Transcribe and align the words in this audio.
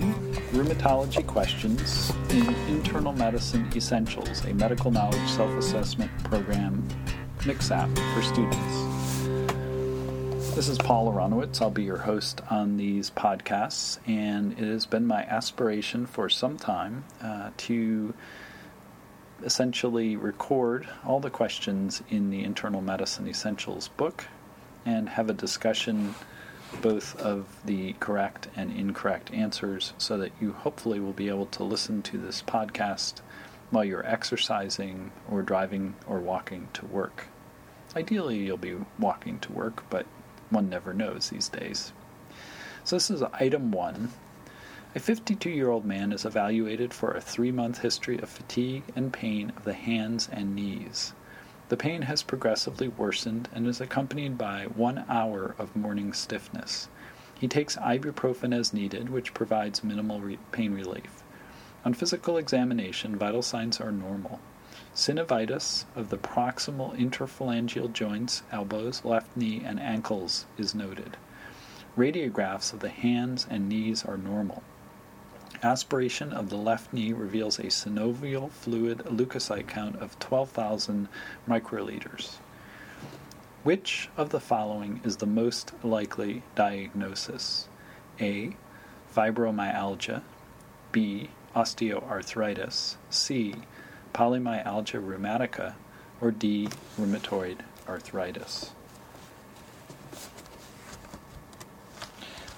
to 0.00 0.06
Section 0.06 0.24
11 0.24 0.42
Rheumatology 0.52 1.26
Questions 1.26 2.12
in 2.30 2.54
Internal 2.68 3.12
Medicine 3.12 3.68
Essentials, 3.74 4.44
a 4.44 4.54
medical 4.54 4.90
knowledge 4.90 5.28
self 5.30 5.50
assessment 5.52 6.10
program 6.24 6.86
MKSAP 7.40 7.94
for 8.14 8.22
students. 8.22 8.94
This 10.54 10.68
is 10.68 10.78
Paul 10.78 11.12
Aronowitz. 11.12 11.60
I'll 11.60 11.70
be 11.70 11.84
your 11.84 11.98
host 11.98 12.40
on 12.50 12.76
these 12.76 13.10
podcasts, 13.10 13.98
and 14.06 14.52
it 14.52 14.64
has 14.64 14.86
been 14.86 15.06
my 15.06 15.22
aspiration 15.24 16.06
for 16.06 16.28
some 16.28 16.56
time 16.56 17.04
uh, 17.22 17.50
to 17.58 18.14
essentially 19.42 20.16
record 20.16 20.88
all 21.04 21.20
the 21.20 21.30
questions 21.30 22.02
in 22.08 22.30
the 22.30 22.44
Internal 22.44 22.80
Medicine 22.80 23.26
Essentials 23.28 23.88
book 23.88 24.24
and 24.86 25.08
have 25.08 25.28
a 25.28 25.34
discussion 25.34 26.14
both 26.82 27.16
of 27.16 27.46
the 27.64 27.94
correct 27.94 28.48
and 28.56 28.70
incorrect 28.70 29.32
answers 29.32 29.92
so 29.98 30.16
that 30.18 30.32
you 30.40 30.52
hopefully 30.52 31.00
will 31.00 31.12
be 31.12 31.28
able 31.28 31.46
to 31.46 31.64
listen 31.64 32.02
to 32.02 32.18
this 32.18 32.42
podcast 32.42 33.20
while 33.70 33.84
you're 33.84 34.06
exercising 34.06 35.10
or 35.30 35.42
driving 35.42 35.94
or 36.06 36.20
walking 36.20 36.68
to 36.74 36.86
work. 36.86 37.26
Ideally, 37.96 38.38
you'll 38.38 38.56
be 38.56 38.76
walking 38.98 39.38
to 39.40 39.52
work, 39.52 39.84
but 39.90 40.06
one 40.50 40.68
never 40.68 40.92
knows 40.92 41.30
these 41.30 41.48
days. 41.48 41.92
So, 42.84 42.96
this 42.96 43.10
is 43.10 43.22
item 43.22 43.70
one. 43.70 44.10
A 44.94 45.00
52 45.00 45.50
year 45.50 45.70
old 45.70 45.84
man 45.84 46.12
is 46.12 46.24
evaluated 46.24 46.94
for 46.94 47.10
a 47.12 47.20
three 47.20 47.50
month 47.50 47.78
history 47.78 48.18
of 48.18 48.28
fatigue 48.28 48.84
and 48.94 49.12
pain 49.12 49.52
of 49.56 49.64
the 49.64 49.74
hands 49.74 50.28
and 50.30 50.54
knees. 50.54 51.14
The 51.70 51.76
pain 51.78 52.02
has 52.02 52.22
progressively 52.22 52.88
worsened 52.88 53.48
and 53.54 53.66
is 53.66 53.80
accompanied 53.80 54.36
by 54.36 54.64
one 54.64 55.04
hour 55.08 55.54
of 55.58 55.74
morning 55.74 56.12
stiffness. 56.12 56.88
He 57.34 57.48
takes 57.48 57.76
ibuprofen 57.76 58.54
as 58.54 58.74
needed, 58.74 59.08
which 59.08 59.34
provides 59.34 59.82
minimal 59.82 60.20
re- 60.20 60.38
pain 60.52 60.74
relief. 60.74 61.22
On 61.84 61.94
physical 61.94 62.36
examination, 62.36 63.16
vital 63.16 63.42
signs 63.42 63.80
are 63.80 63.92
normal. 63.92 64.40
Synovitis 64.94 65.86
of 65.96 66.10
the 66.10 66.18
proximal 66.18 66.96
interphalangeal 66.96 67.92
joints, 67.92 68.42
elbows, 68.52 69.04
left 69.04 69.36
knee, 69.36 69.62
and 69.64 69.80
ankles 69.80 70.46
is 70.56 70.74
noted. 70.74 71.16
Radiographs 71.96 72.72
of 72.72 72.80
the 72.80 72.88
hands 72.90 73.46
and 73.48 73.68
knees 73.68 74.04
are 74.04 74.16
normal. 74.16 74.62
Aspiration 75.62 76.32
of 76.32 76.50
the 76.50 76.56
left 76.56 76.92
knee 76.92 77.12
reveals 77.12 77.58
a 77.58 77.64
synovial 77.64 78.50
fluid 78.50 78.98
leukocyte 79.06 79.66
count 79.68 79.96
of 79.96 80.18
12,000 80.18 81.08
microliters. 81.48 82.36
Which 83.62 84.10
of 84.16 84.28
the 84.28 84.40
following 84.40 85.00
is 85.04 85.16
the 85.16 85.26
most 85.26 85.72
likely 85.82 86.42
diagnosis? 86.54 87.68
A. 88.20 88.56
Fibromyalgia. 89.14 90.22
B. 90.92 91.30
Osteoarthritis. 91.56 92.96
C. 93.08 93.54
Polymyalgia 94.12 95.02
rheumatica. 95.02 95.74
Or 96.20 96.30
D. 96.30 96.68
Rheumatoid 96.98 97.60
arthritis. 97.88 98.72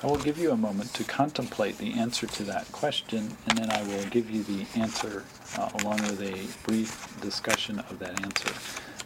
I 0.03 0.09
will 0.09 0.19
give 0.19 0.37
you 0.37 0.51
a 0.51 0.57
moment 0.57 0.93
to 0.95 1.05
contemplate 1.05 1.79
the 1.79 1.95
answer 1.95 2.27
to 2.27 2.43
that 2.45 2.71
question, 2.71 3.35
and 3.49 3.57
then 3.57 3.71
I 3.71 3.83
will 3.85 4.05
give 4.11 4.31
you 4.31 4.43
the 4.43 4.67
answer 4.79 5.25
uh, 5.57 5.71
along 5.81 6.03
with 6.03 6.21
a 6.21 6.69
brief 6.69 7.19
discussion 7.23 7.79
of 7.79 7.99
that 8.01 8.23
answer. 8.23 8.53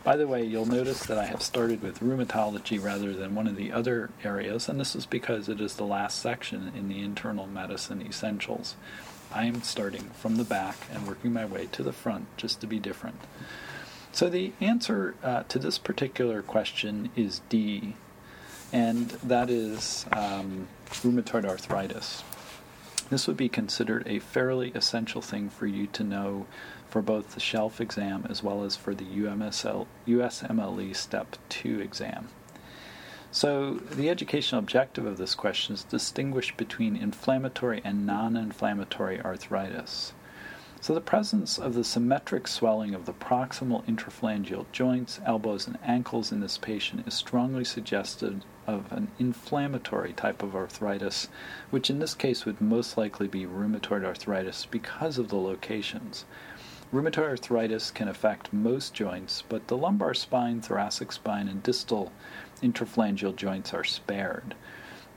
By 0.02 0.16
the 0.16 0.26
way, 0.26 0.42
you'll 0.42 0.66
notice 0.66 1.06
that 1.06 1.16
I 1.16 1.26
have 1.26 1.42
started 1.42 1.80
with 1.80 2.00
rheumatology 2.00 2.82
rather 2.82 3.12
than 3.12 3.36
one 3.36 3.46
of 3.46 3.54
the 3.54 3.70
other 3.70 4.10
areas, 4.24 4.68
and 4.68 4.80
this 4.80 4.96
is 4.96 5.06
because 5.06 5.48
it 5.48 5.60
is 5.60 5.74
the 5.74 5.84
last 5.84 6.18
section 6.18 6.72
in 6.74 6.88
the 6.88 7.02
internal 7.02 7.46
medicine 7.46 8.02
essentials. 8.02 8.74
I 9.32 9.44
am 9.44 9.62
starting 9.62 10.10
from 10.14 10.36
the 10.36 10.44
back 10.44 10.76
and 10.92 11.06
working 11.06 11.32
my 11.32 11.44
way 11.44 11.68
to 11.70 11.84
the 11.84 11.92
front 11.92 12.26
just 12.36 12.60
to 12.62 12.66
be 12.66 12.80
different. 12.80 13.20
So, 14.10 14.28
the 14.28 14.52
answer 14.60 15.14
uh, 15.22 15.44
to 15.44 15.60
this 15.60 15.78
particular 15.78 16.42
question 16.42 17.10
is 17.14 17.42
D, 17.48 17.94
and 18.72 19.10
that 19.22 19.50
is 19.50 20.04
um, 20.10 20.66
rheumatoid 20.90 21.44
arthritis. 21.44 22.22
This 23.10 23.26
would 23.26 23.36
be 23.36 23.48
considered 23.48 24.06
a 24.06 24.20
fairly 24.20 24.70
essential 24.74 25.20
thing 25.20 25.50
for 25.50 25.66
you 25.66 25.86
to 25.88 26.04
know 26.04 26.46
for 26.88 27.02
both 27.02 27.34
the 27.34 27.40
shelf 27.40 27.80
exam 27.80 28.26
as 28.28 28.42
well 28.42 28.62
as 28.62 28.76
for 28.76 28.94
the 28.94 29.04
UMSL, 29.04 29.86
USMLE 30.06 30.94
Step 30.94 31.36
2 31.48 31.80
exam. 31.80 32.28
So, 33.32 33.74
the 33.74 34.10
educational 34.10 34.58
objective 34.58 35.06
of 35.06 35.16
this 35.16 35.36
question 35.36 35.74
is 35.74 35.84
to 35.84 35.90
distinguish 35.90 36.56
between 36.56 36.96
inflammatory 36.96 37.80
and 37.84 38.04
non 38.04 38.36
inflammatory 38.36 39.20
arthritis. 39.20 40.12
So, 40.80 40.94
the 40.94 41.00
presence 41.00 41.58
of 41.58 41.74
the 41.74 41.84
symmetric 41.84 42.48
swelling 42.48 42.94
of 42.94 43.06
the 43.06 43.12
proximal 43.12 43.84
interphalangeal 43.84 44.66
joints, 44.72 45.20
elbows, 45.24 45.66
and 45.66 45.78
ankles 45.84 46.32
in 46.32 46.40
this 46.40 46.58
patient 46.58 47.06
is 47.06 47.14
strongly 47.14 47.64
suggested 47.64 48.44
of 48.70 48.92
an 48.92 49.10
inflammatory 49.18 50.12
type 50.12 50.42
of 50.42 50.54
arthritis, 50.54 51.28
which 51.70 51.90
in 51.90 51.98
this 51.98 52.14
case 52.14 52.44
would 52.44 52.60
most 52.60 52.96
likely 52.96 53.26
be 53.26 53.44
rheumatoid 53.44 54.04
arthritis 54.04 54.66
because 54.66 55.18
of 55.18 55.28
the 55.28 55.36
locations. 55.36 56.24
Rheumatoid 56.92 57.28
arthritis 57.28 57.90
can 57.90 58.08
affect 58.08 58.52
most 58.52 58.94
joints, 58.94 59.42
but 59.48 59.68
the 59.68 59.76
lumbar 59.76 60.14
spine, 60.14 60.60
thoracic 60.60 61.12
spine, 61.12 61.48
and 61.48 61.62
distal 61.62 62.12
interphalangeal 62.62 63.36
joints 63.36 63.74
are 63.74 63.84
spared. 63.84 64.54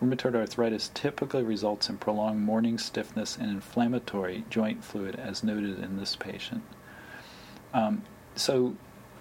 Rheumatoid 0.01 0.35
arthritis 0.35 0.91
typically 0.93 1.43
results 1.43 1.89
in 1.89 1.97
prolonged 1.97 2.41
morning 2.41 2.77
stiffness 2.77 3.37
and 3.37 3.49
inflammatory 3.49 4.43
joint 4.49 4.83
fluid, 4.83 5.15
as 5.15 5.43
noted 5.43 5.79
in 5.79 5.97
this 5.97 6.15
patient. 6.15 6.63
Um, 7.73 8.03
so, 8.35 8.75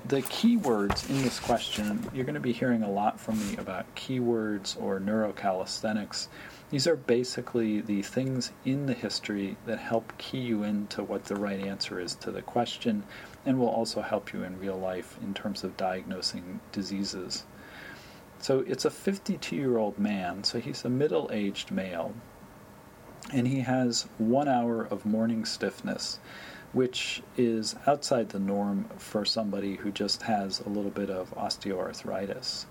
the 0.09 0.23
keywords 0.23 1.09
in 1.09 1.23
this 1.23 1.39
question, 1.39 2.09
you're 2.13 2.25
going 2.25 2.35
to 2.35 2.41
be 2.41 2.53
hearing 2.53 2.83
a 2.83 2.91
lot 2.91 3.21
from 3.21 3.39
me 3.39 3.57
about 3.57 3.95
keywords 3.95 4.81
or 4.81 4.99
neurocalisthenics. 4.99 6.27
These 6.71 6.87
are 6.87 6.97
basically 6.97 7.81
the 7.81 8.03
things 8.03 8.51
in 8.65 8.87
the 8.87 8.95
history 8.95 9.57
that 9.67 9.79
help 9.79 10.17
key 10.19 10.41
you 10.41 10.65
into 10.65 11.03
what 11.03 11.25
the 11.25 11.37
right 11.37 11.61
answer 11.61 12.01
is 12.01 12.15
to 12.17 12.31
the 12.31 12.43
question 12.43 13.05
and 13.47 13.59
will 13.59 13.69
also 13.69 14.01
help 14.01 14.33
you 14.33 14.43
in 14.43 14.59
real 14.59 14.79
life 14.79 15.17
in 15.23 15.35
terms 15.35 15.63
of 15.63 15.77
diagnosing 15.77 16.61
diseases. 16.73 17.45
So 18.39 18.61
it's 18.67 18.85
a 18.85 18.91
52 18.91 19.55
year 19.55 19.79
old 19.79 19.99
man, 19.99 20.43
so 20.43 20.59
he's 20.59 20.85
a 20.85 20.91
middle 20.91 21.31
aged 21.33 21.71
male, 21.71 22.13
and 23.33 23.47
he 23.47 23.61
has 23.61 24.09
one 24.19 24.49
hour 24.49 24.83
of 24.83 25.07
morning 25.07 25.45
stiffness 25.45 26.19
which 26.73 27.23
is 27.37 27.77
outside 27.87 28.31
the 28.31 28.39
norm 28.39 28.89
for 28.97 29.25
somebody 29.25 29.77
who 29.77 29.91
just 29.91 30.23
has 30.23 30.61
a 30.61 30.69
little 30.69 30.91
bit 30.91 31.11
of 31.11 31.35
osteoarthritis. 31.35 32.65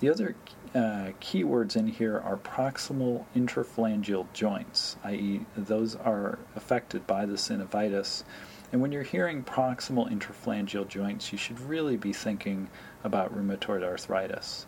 The 0.00 0.08
other 0.08 0.34
uh, 0.74 1.12
keywords 1.20 1.76
in 1.76 1.86
here 1.88 2.18
are 2.18 2.36
proximal 2.36 3.26
interphalangeal 3.36 4.32
joints, 4.32 4.96
i.e., 5.04 5.44
those 5.56 5.94
are 5.94 6.38
affected 6.56 7.06
by 7.06 7.26
the 7.26 7.34
synovitis. 7.34 8.24
And 8.72 8.80
when 8.80 8.92
you're 8.92 9.02
hearing 9.02 9.42
proximal 9.44 10.10
interphalangeal 10.10 10.88
joints, 10.88 11.32
you 11.32 11.38
should 11.38 11.60
really 11.60 11.96
be 11.96 12.12
thinking 12.12 12.68
about 13.04 13.36
rheumatoid 13.36 13.82
arthritis. 13.82 14.66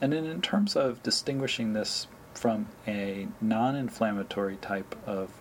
And 0.00 0.12
then, 0.12 0.24
in 0.24 0.40
terms 0.40 0.76
of 0.76 1.02
distinguishing 1.02 1.72
this 1.72 2.06
from 2.32 2.68
a 2.86 3.28
non 3.40 3.76
inflammatory 3.76 4.56
type 4.56 4.96
of 5.06 5.39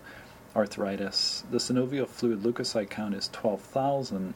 arthritis. 0.60 1.46
The 1.52 1.58
synovial 1.58 2.08
fluid 2.08 2.44
leukocyte 2.44 2.90
count 2.90 3.16
is 3.16 3.30
12,000, 3.30 4.34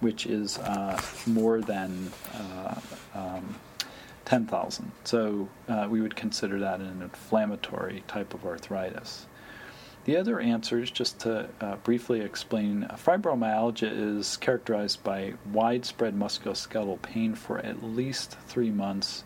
which 0.00 0.26
is 0.26 0.58
uh, 0.58 1.00
more 1.26 1.60
than 1.60 2.10
uh, 2.34 2.80
um, 3.14 3.54
10,000. 4.24 4.90
So 5.04 5.48
uh, 5.68 5.86
we 5.90 6.00
would 6.00 6.16
consider 6.16 6.58
that 6.60 6.80
an 6.80 7.02
inflammatory 7.02 8.02
type 8.08 8.32
of 8.32 8.46
arthritis. 8.46 9.26
The 10.06 10.16
other 10.16 10.40
answer 10.40 10.80
is 10.80 10.90
just 10.90 11.18
to 11.20 11.50
uh, 11.60 11.76
briefly 11.76 12.20
explain, 12.22 12.88
fibromyalgia 12.92 14.18
is 14.18 14.38
characterized 14.38 15.04
by 15.04 15.34
widespread 15.52 16.14
musculoskeletal 16.14 17.02
pain 17.02 17.34
for 17.34 17.58
at 17.58 17.82
least 17.82 18.38
three 18.46 18.70
months 18.70 19.22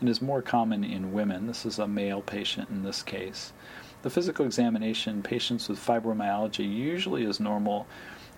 and 0.00 0.08
is 0.08 0.20
more 0.20 0.42
common 0.42 0.82
in 0.82 1.12
women. 1.12 1.46
This 1.46 1.64
is 1.64 1.78
a 1.78 1.86
male 1.86 2.20
patient 2.20 2.68
in 2.68 2.82
this 2.82 3.00
case. 3.00 3.52
The 4.04 4.10
physical 4.10 4.44
examination, 4.44 5.14
in 5.14 5.22
patients 5.22 5.66
with 5.66 5.78
fibromyalgia 5.78 6.70
usually 6.70 7.24
is 7.24 7.40
normal 7.40 7.86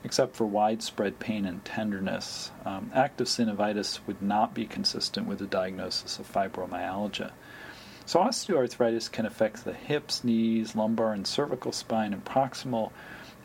except 0.05 0.37
for 0.37 0.47
widespread 0.47 1.19
pain 1.19 1.45
and 1.45 1.65
tenderness. 1.65 2.53
Um, 2.65 2.93
active 2.95 3.27
synovitis 3.27 3.99
would 4.07 4.23
not 4.23 4.55
be 4.55 4.67
consistent 4.67 5.27
with 5.27 5.43
a 5.43 5.47
diagnosis 5.47 6.21
of 6.21 6.33
fibromyalgia. 6.33 7.33
So, 8.05 8.21
osteoarthritis 8.21 9.11
can 9.11 9.27
affect 9.27 9.65
the 9.65 9.73
hips, 9.73 10.23
knees, 10.23 10.77
lumbar, 10.77 11.13
and 11.13 11.27
cervical 11.27 11.73
spine 11.73 12.13
and 12.13 12.25
proximal 12.25 12.93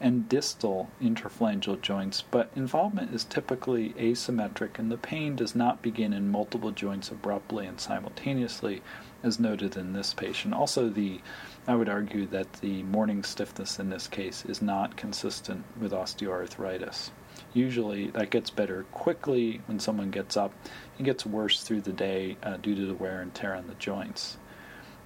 and 0.01 0.27
distal 0.27 0.89
interphalangeal 1.01 1.81
joints, 1.81 2.24
but 2.31 2.50
involvement 2.56 3.13
is 3.13 3.24
typically 3.24 3.92
asymmetric 3.92 4.80
and 4.80 4.92
the 4.92 4.98
pain 4.98 5.36
does 5.36 5.56
not 5.56 5.81
begin 5.81 6.12
in 6.12 6.31
multiple 6.31 6.71
joints 6.71 7.12
abruptly 7.12 7.65
and 7.68 7.80
simultaneously, 7.80 8.81
as 9.24 9.39
noted 9.39 9.77
in 9.77 9.94
this 9.94 10.13
patient. 10.13 10.53
Also, 10.53 10.89
the 10.89 11.21
I 11.68 11.75
would 11.75 11.89
argue 11.89 12.25
that 12.27 12.53
the 12.53 12.81
morning 12.83 13.24
stiffness 13.24 13.80
in 13.80 13.92
this 13.92 14.07
case 14.07 14.44
is 14.45 14.62
not 14.62 14.98
consistent 14.98 15.63
with 15.80 15.92
osteoarthritis. 15.92 17.12
Usually, 17.53 18.07
that 18.07 18.31
gets 18.31 18.50
better 18.50 18.86
quickly 18.92 19.62
when 19.68 19.80
someone 19.80 20.09
gets 20.09 20.36
up. 20.36 20.53
It 20.98 21.03
gets 21.03 21.25
worse 21.25 21.62
through 21.63 21.81
the 21.81 21.94
day 21.94 22.38
uh, 22.42 22.57
due 22.57 22.75
to 22.75 22.86
the 22.86 22.95
wear 22.95 23.21
and 23.21 23.33
tear 23.33 23.53
on 23.53 23.68
the 23.68 23.75
joints. 23.75 24.38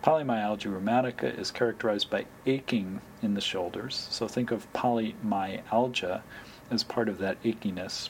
Polymyalgia 0.06 0.72
rheumatica 0.72 1.36
is 1.36 1.50
characterized 1.50 2.12
by 2.12 2.28
aching 2.46 3.02
in 3.24 3.34
the 3.34 3.42
shoulders. 3.42 4.07
So 4.12 4.28
think 4.28 4.52
of 4.52 4.72
polymyalgia 4.72 6.22
as 6.69 6.84
part 6.84 7.10
of 7.10 7.18
that 7.18 7.42
achiness 7.42 8.10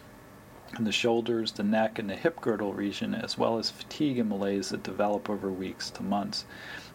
in 0.77 0.83
the 0.83 0.92
shoulders, 0.92 1.53
the 1.53 1.63
neck, 1.63 1.97
and 1.97 2.09
the 2.09 2.18
hip 2.18 2.42
girdle 2.42 2.74
region, 2.74 3.15
as 3.15 3.38
well 3.38 3.57
as 3.57 3.69
fatigue 3.69 4.19
and 4.19 4.27
malaise 4.27 4.69
that 4.69 4.83
develop 4.83 5.30
over 5.30 5.50
weeks 5.50 5.89
to 5.92 6.03
months. 6.03 6.44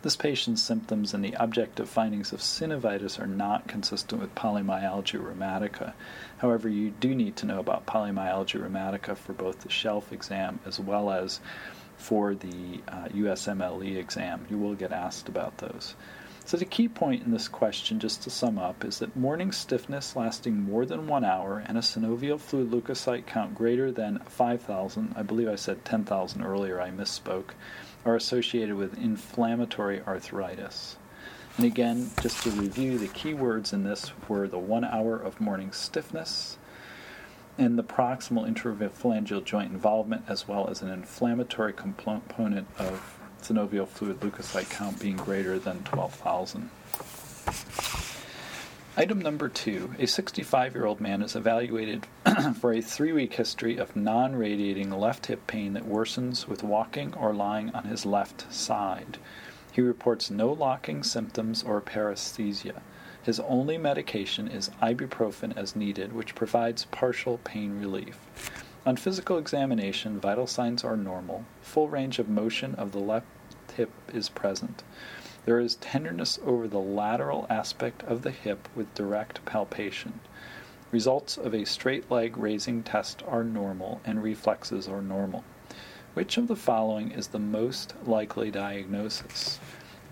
This 0.03 0.17
patient's 0.17 0.61
symptoms 0.61 1.15
and 1.15 1.25
the 1.25 1.35
objective 1.39 1.89
findings 1.89 2.35
of 2.35 2.41
synovitis 2.41 3.19
are 3.19 3.27
not 3.27 3.69
consistent 3.69 4.21
with 4.21 4.35
polymyalgia 4.35 5.19
rheumatica. 5.19 5.95
However, 6.39 6.69
you 6.69 6.91
do 6.91 7.15
need 7.15 7.37
to 7.37 7.47
know 7.47 7.59
about 7.61 7.87
polymyalgia 7.87 8.61
rheumatica 8.61 9.17
for 9.17 9.33
both 9.33 9.61
the 9.61 9.71
shelf 9.71 10.13
exam 10.13 10.61
as 10.67 10.79
well 10.79 11.11
as 11.11 11.41
for 12.01 12.35
the 12.35 12.81
uh, 12.89 13.09
USMLE 13.09 13.97
exam. 13.97 14.47
You 14.51 14.59
will 14.59 14.75
get 14.75 14.93
asked 14.93 15.29
about 15.29 15.59
those. 15.59 15.95
So, 16.47 16.57
the 16.57 16.65
key 16.65 16.89
point 16.89 17.23
in 17.23 17.31
this 17.31 17.47
question, 17.47 18.01
just 18.01 18.23
to 18.23 18.31
sum 18.31 18.59
up, 18.59 18.85
is 18.85 18.99
that 18.99 19.15
morning 19.15 19.53
stiffness 19.53 20.17
lasting 20.17 20.61
more 20.61 20.85
than 20.85 21.07
one 21.07 21.25
hour 21.25 21.63
and 21.65 21.79
a 21.79 21.83
synovial 21.83 22.41
fluid 22.41 22.71
leukocyte 22.71 23.27
count 23.27 23.55
greater 23.55 23.93
than 23.93 24.19
5,000, 24.21 25.13
I 25.15 25.23
believe 25.23 25.49
I 25.49 25.55
said 25.55 25.85
10,000 25.85 26.43
earlier, 26.43 26.81
I 26.81 26.91
misspoke, 26.91 27.51
are 28.05 28.17
associated 28.17 28.75
with 28.75 28.99
inflammatory 28.99 30.01
arthritis. 30.01 30.97
And 31.57 31.67
again, 31.67 32.11
just 32.23 32.43
to 32.45 32.51
review, 32.51 32.99
the 32.99 33.09
key 33.09 33.35
words 33.35 33.73
in 33.73 33.85
this 33.85 34.11
were 34.29 34.49
the 34.49 34.59
one 34.59 34.85
hour 34.85 35.17
of 35.17 35.41
morning 35.41 35.73
stiffness, 35.73 36.57
and 37.61 37.79
the 37.79 37.85
proximal 37.85 38.49
interphalangeal 38.51 39.45
joint 39.45 39.71
involvement, 39.71 40.25
as 40.27 40.49
well 40.49 40.69
as 40.71 40.81
an 40.81 40.89
inflammatory 40.89 41.75
component 41.75 42.67
of 42.79 43.19
synovial 43.43 43.87
fluid 43.87 44.19
leukocyte 44.21 44.71
count 44.71 44.99
being 44.99 45.17
greater 45.17 45.59
than 45.59 45.85
12,000. 45.85 46.71
Item 48.97 49.21
number 49.21 49.49
two 49.49 49.95
a 49.99 50.07
65 50.07 50.75
year 50.75 50.87
old 50.87 51.01
man 51.03 51.21
is 51.23 51.37
evaluated 51.37 52.07
for 52.61 52.73
a 52.73 52.81
three 52.81 53.13
week 53.13 53.35
history 53.35 53.77
of 53.77 53.95
non 53.95 54.35
radiating 54.35 54.91
left 54.91 55.27
hip 55.27 55.47
pain 55.47 55.75
that 55.75 55.89
worsens 55.89 56.49
with 56.49 56.63
walking 56.63 57.13
or 57.15 57.35
lying 57.35 57.71
on 57.75 57.85
his 57.85 58.07
left 58.07 58.53
side. 58.53 59.19
He 59.71 59.83
reports 59.83 60.31
no 60.31 60.51
locking 60.51 61.03
symptoms 61.03 61.63
or 61.63 61.83
paresthesia. 61.83 62.81
His 63.23 63.41
only 63.41 63.77
medication 63.77 64.49
is 64.49 64.71
ibuprofen 64.83 65.57
as 65.57 65.77
needed, 65.77 66.13
which 66.13 66.35
provides 66.35 66.87
partial 66.87 67.39
pain 67.45 67.79
relief. 67.79 68.19
On 68.87 68.97
physical 68.97 69.37
examination, 69.37 70.19
vital 70.19 70.47
signs 70.47 70.85
are 70.85 70.97
normal. 70.97 71.45
Full 71.61 71.89
range 71.89 72.19
of 72.19 72.31
motion 72.31 72.75
of 72.77 72.93
the 72.93 72.99
left 72.99 73.27
hip 73.77 73.91
is 74.13 74.31
present. 74.31 74.83
There 75.45 75.61
is 75.61 75.77
tenderness 75.77 76.39
over 76.45 76.67
the 76.67 76.81
lateral 76.81 77.47
aspect 77.51 78.03
of 78.05 78.23
the 78.23 78.31
hip 78.31 78.69
with 78.75 78.95
direct 78.95 79.45
palpation. 79.45 80.21
Results 80.91 81.37
of 81.37 81.55
a 81.55 81.65
straight 81.67 82.11
leg 82.11 82.37
raising 82.37 82.83
test 82.83 83.23
are 83.29 83.45
normal 83.45 84.01
and 84.05 84.23
reflexes 84.23 84.89
are 84.89 85.03
normal. 85.03 85.45
Which 86.15 86.37
of 86.37 86.49
the 86.49 86.57
following 86.57 87.13
is 87.13 87.29
the 87.29 87.39
most 87.39 87.95
likely 88.07 88.51
diagnosis? 88.51 89.61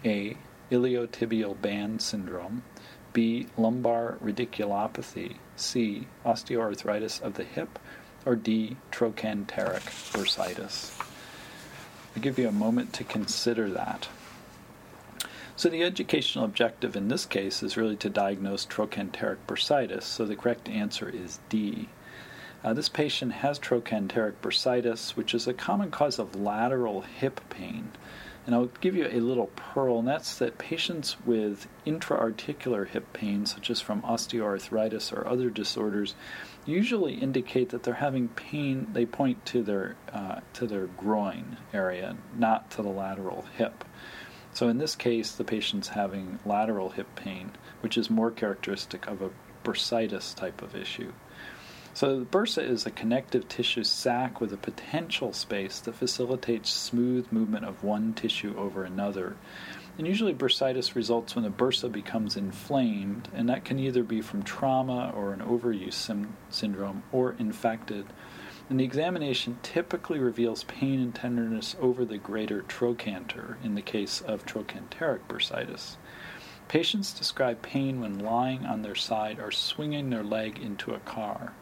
A. 0.05 0.37
Iliotibial 0.71 1.61
band 1.61 2.01
syndrome. 2.03 2.63
B. 3.13 3.47
Lumbar 3.57 4.19
radiculopathy. 4.23 5.37
C. 5.57 6.07
Osteoarthritis 6.25 7.21
of 7.21 7.35
the 7.35 7.45
hip. 7.45 7.79
Or 8.27 8.37
D. 8.37 8.77
Trochanteric 8.91 9.83
bursitis. 10.13 10.99
I'll 12.15 12.23
give 12.23 12.39
you 12.39 12.49
a 12.49 12.53
moment 12.53 12.93
to 12.95 13.05
consider 13.05 13.71
that. 13.71 14.09
So, 15.57 15.69
the 15.69 15.83
educational 15.83 16.45
objective 16.45 16.95
in 16.95 17.09
this 17.09 17.27
case 17.27 17.63
is 17.63 17.77
really 17.77 17.97
to 17.97 18.09
diagnose 18.09 18.65
trochanteric 18.65 19.39
bursitis, 19.49 20.05
so 20.05 20.25
the 20.25 20.37
correct 20.37 20.69
answer 20.69 21.09
is 21.09 21.41
D. 21.49 21.89
Uh, 22.63 22.75
this 22.75 22.89
patient 22.89 23.33
has 23.33 23.59
trochanteric 23.59 24.35
bursitis, 24.43 25.11
which 25.17 25.35
is 25.35 25.47
a 25.47 25.55
common 25.55 25.91
cause 25.91 26.19
of 26.19 26.35
lateral 26.35 27.03
hip 27.03 27.41
pain. 27.51 27.91
And 28.49 28.55
I'll 28.55 28.71
give 28.81 28.97
you 28.97 29.07
a 29.07 29.21
little 29.21 29.51
pearl, 29.57 29.99
and 29.99 30.09
that's 30.09 30.39
that 30.39 30.57
patients 30.57 31.19
with 31.27 31.69
intra-articular 31.85 32.87
hip 32.87 33.13
pain, 33.13 33.45
such 33.45 33.69
as 33.69 33.83
from 33.83 34.01
osteoarthritis 34.01 35.13
or 35.13 35.29
other 35.29 35.51
disorders, 35.51 36.15
usually 36.65 37.13
indicate 37.13 37.69
that 37.69 37.83
they're 37.83 37.93
having 37.93 38.29
pain. 38.29 38.87
They 38.95 39.05
point 39.05 39.45
to 39.53 39.63
their 39.63 39.97
uh, 40.11 40.41
to 40.55 40.67
their 40.67 40.87
groin 40.87 41.59
area, 41.75 42.17
not 42.39 42.71
to 42.71 42.83
the 42.83 42.89
lateral 42.89 43.45
hip. 43.59 43.85
So 44.55 44.71
in 44.71 44.79
this 44.79 44.97
case, 44.97 45.33
the 45.33 45.45
patient's 45.45 45.89
having 45.89 46.39
lateral 46.47 46.89
hip 46.89 47.15
pain, 47.17 47.51
which 47.83 47.99
is 47.99 48.09
more 48.09 48.31
characteristic 48.31 49.07
of 49.07 49.21
a 49.21 49.29
bursitis 49.63 50.35
type 50.35 50.63
of 50.63 50.75
issue. 50.75 51.13
So, 51.95 52.21
the 52.21 52.25
bursa 52.25 52.69
is 52.69 52.87
a 52.87 52.91
connective 52.91 53.49
tissue 53.49 53.83
sac 53.83 54.41
with 54.41 54.53
a 54.53 54.57
potential 54.57 55.33
space 55.33 55.81
that 55.81 55.95
facilitates 55.95 56.71
smooth 56.71 57.33
movement 57.33 57.65
of 57.65 57.83
one 57.83 58.15
tissue 58.15 58.55
over 58.57 58.85
another. 58.85 59.37
And 59.97 60.07
usually, 60.07 60.35
bursitis 60.35 60.95
results 60.95 61.35
when 61.35 61.45
the 61.45 61.51
bursa 61.51 61.91
becomes 61.91 62.37
inflamed, 62.37 63.29
and 63.35 63.49
that 63.49 63.65
can 63.65 63.81
either 63.81 64.05
be 64.05 64.21
from 64.21 64.45
trauma 64.45 65.13
or 65.17 65.33
an 65.33 65.41
overuse 65.41 65.95
sim- 65.95 66.37
syndrome 66.51 67.03
or 67.11 67.35
infected. 67.39 68.07
And 68.71 68.79
the 68.79 68.85
examination 68.85 69.59
typically 69.63 70.19
reveals 70.19 70.65
pain 70.65 71.01
and 71.01 71.15
tenderness 71.15 71.75
over 71.81 72.05
the 72.05 72.19
greater 72.19 72.63
trochanter 72.63 73.57
in 73.65 73.75
the 73.75 73.83
case 73.83 74.21
of 74.21 74.45
trochanteric 74.45 75.21
bursitis. 75.27 75.97
Patients 76.69 77.15
describe 77.15 77.63
pain 77.63 77.99
when 78.01 78.19
lying 78.19 78.67
on 78.67 78.83
their 78.83 78.95
side 78.95 79.41
or 79.41 79.51
swinging 79.51 80.11
their 80.11 80.23
leg 80.23 80.59
into 80.59 80.93
a 80.93 81.01
car. 81.01 81.55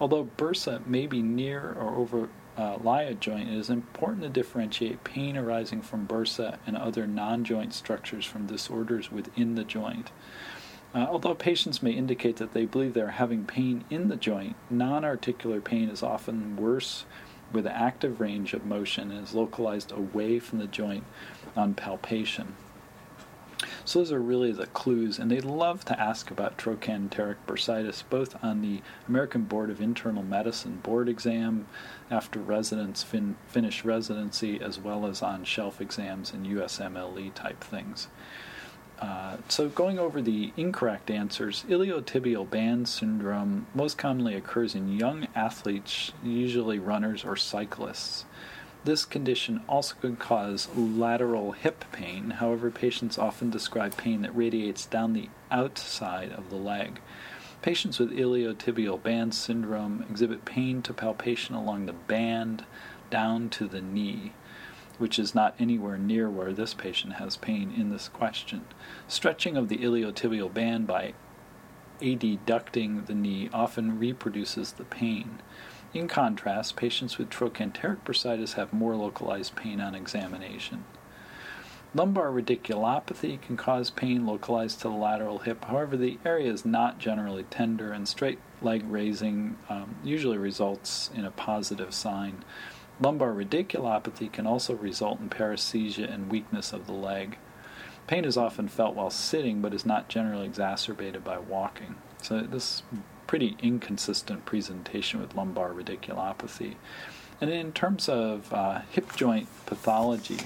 Although 0.00 0.30
bursa 0.36 0.86
may 0.86 1.06
be 1.06 1.22
near 1.22 1.74
or 1.78 1.96
over 1.96 2.28
uh, 2.56 2.78
lie 2.82 3.02
a 3.02 3.14
joint, 3.14 3.48
it 3.48 3.56
is 3.56 3.70
important 3.70 4.22
to 4.22 4.28
differentiate 4.28 5.04
pain 5.04 5.36
arising 5.36 5.82
from 5.82 6.06
bursa 6.06 6.58
and 6.66 6.76
other 6.76 7.06
non 7.06 7.44
joint 7.44 7.72
structures 7.72 8.24
from 8.24 8.46
disorders 8.46 9.10
within 9.10 9.54
the 9.54 9.64
joint. 9.64 10.10
Uh, 10.94 11.06
although 11.10 11.34
patients 11.34 11.82
may 11.82 11.92
indicate 11.92 12.36
that 12.36 12.54
they 12.54 12.64
believe 12.64 12.94
they 12.94 13.00
are 13.00 13.08
having 13.08 13.44
pain 13.44 13.84
in 13.90 14.08
the 14.08 14.16
joint, 14.16 14.56
non 14.70 15.04
articular 15.04 15.60
pain 15.60 15.88
is 15.88 16.02
often 16.02 16.56
worse 16.56 17.04
with 17.52 17.66
active 17.66 18.20
range 18.20 18.54
of 18.54 18.64
motion 18.66 19.10
and 19.10 19.26
is 19.26 19.34
localized 19.34 19.92
away 19.92 20.38
from 20.38 20.58
the 20.58 20.66
joint 20.66 21.04
on 21.56 21.74
palpation. 21.74 22.54
So 23.88 24.00
those 24.00 24.12
are 24.12 24.20
really 24.20 24.52
the 24.52 24.66
clues, 24.66 25.18
and 25.18 25.30
they 25.30 25.40
love 25.40 25.86
to 25.86 25.98
ask 25.98 26.30
about 26.30 26.58
trochanteric 26.58 27.36
bursitis, 27.46 28.04
both 28.10 28.36
on 28.44 28.60
the 28.60 28.82
American 29.08 29.44
Board 29.44 29.70
of 29.70 29.80
Internal 29.80 30.22
Medicine 30.22 30.80
board 30.82 31.08
exam 31.08 31.66
after 32.10 32.38
residents 32.38 33.02
fin- 33.02 33.36
finish 33.46 33.86
residency, 33.86 34.60
as 34.60 34.78
well 34.78 35.06
as 35.06 35.22
on 35.22 35.42
shelf 35.42 35.80
exams 35.80 36.34
and 36.34 36.44
USMLE 36.44 37.32
type 37.32 37.64
things. 37.64 38.08
Uh, 38.98 39.38
so, 39.48 39.70
going 39.70 39.98
over 39.98 40.20
the 40.20 40.52
incorrect 40.58 41.10
answers, 41.10 41.64
iliotibial 41.66 42.50
band 42.50 42.88
syndrome 42.88 43.68
most 43.74 43.96
commonly 43.96 44.34
occurs 44.34 44.74
in 44.74 44.98
young 44.98 45.28
athletes, 45.34 46.12
usually 46.22 46.78
runners 46.78 47.24
or 47.24 47.36
cyclists. 47.36 48.26
This 48.88 49.04
condition 49.04 49.60
also 49.68 49.96
can 49.96 50.16
cause 50.16 50.66
lateral 50.74 51.52
hip 51.52 51.84
pain. 51.92 52.30
However, 52.30 52.70
patients 52.70 53.18
often 53.18 53.50
describe 53.50 53.98
pain 53.98 54.22
that 54.22 54.34
radiates 54.34 54.86
down 54.86 55.12
the 55.12 55.28
outside 55.50 56.32
of 56.32 56.48
the 56.48 56.56
leg. 56.56 56.98
Patients 57.60 57.98
with 57.98 58.16
iliotibial 58.16 59.02
band 59.02 59.34
syndrome 59.34 60.06
exhibit 60.08 60.46
pain 60.46 60.80
to 60.80 60.94
palpation 60.94 61.54
along 61.54 61.84
the 61.84 61.92
band 61.92 62.64
down 63.10 63.50
to 63.50 63.68
the 63.68 63.82
knee, 63.82 64.32
which 64.96 65.18
is 65.18 65.34
not 65.34 65.54
anywhere 65.58 65.98
near 65.98 66.30
where 66.30 66.54
this 66.54 66.72
patient 66.72 67.16
has 67.16 67.36
pain 67.36 67.70
in 67.70 67.90
this 67.90 68.08
question. 68.08 68.64
Stretching 69.06 69.58
of 69.58 69.68
the 69.68 69.76
iliotibial 69.76 70.54
band 70.54 70.86
by 70.86 71.12
adducting 72.00 73.04
the 73.04 73.14
knee 73.14 73.50
often 73.52 73.98
reproduces 73.98 74.72
the 74.72 74.84
pain. 74.84 75.40
In 75.94 76.06
contrast, 76.06 76.76
patients 76.76 77.16
with 77.16 77.30
trochanteric 77.30 78.04
bursitis 78.04 78.54
have 78.54 78.72
more 78.72 78.94
localized 78.94 79.56
pain 79.56 79.80
on 79.80 79.94
examination. 79.94 80.84
Lumbar 81.94 82.30
radiculopathy 82.30 83.40
can 83.40 83.56
cause 83.56 83.88
pain 83.88 84.26
localized 84.26 84.80
to 84.80 84.88
the 84.88 84.94
lateral 84.94 85.38
hip. 85.38 85.64
However, 85.64 85.96
the 85.96 86.18
area 86.24 86.52
is 86.52 86.66
not 86.66 86.98
generally 86.98 87.44
tender, 87.44 87.92
and 87.92 88.06
straight 88.06 88.38
leg 88.60 88.84
raising 88.86 89.56
um, 89.70 89.96
usually 90.04 90.36
results 90.36 91.10
in 91.14 91.24
a 91.24 91.30
positive 91.30 91.94
sign. 91.94 92.44
Lumbar 93.00 93.32
radiculopathy 93.32 94.30
can 94.30 94.46
also 94.46 94.74
result 94.74 95.20
in 95.20 95.30
paresthesia 95.30 96.12
and 96.12 96.30
weakness 96.30 96.74
of 96.74 96.86
the 96.86 96.92
leg. 96.92 97.38
Pain 98.06 98.26
is 98.26 98.36
often 98.36 98.68
felt 98.68 98.94
while 98.94 99.10
sitting, 99.10 99.62
but 99.62 99.72
is 99.72 99.86
not 99.86 100.08
generally 100.08 100.44
exacerbated 100.44 101.24
by 101.24 101.38
walking. 101.38 101.94
So, 102.22 102.40
this 102.40 102.82
pretty 103.28 103.56
inconsistent 103.62 104.44
presentation 104.44 105.20
with 105.20 105.36
lumbar 105.36 105.70
radiculopathy. 105.70 106.74
And 107.40 107.50
in 107.50 107.72
terms 107.72 108.08
of 108.08 108.52
uh, 108.52 108.80
hip 108.90 109.14
joint 109.14 109.48
pathology, 109.66 110.40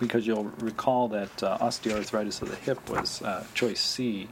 because 0.00 0.26
you'll 0.26 0.52
recall 0.58 1.08
that 1.08 1.42
uh, 1.42 1.58
osteoarthritis 1.58 2.40
of 2.40 2.48
the 2.48 2.56
hip 2.56 2.88
was 2.88 3.20
uh, 3.20 3.44
choice 3.52 3.80
C, 3.80 4.28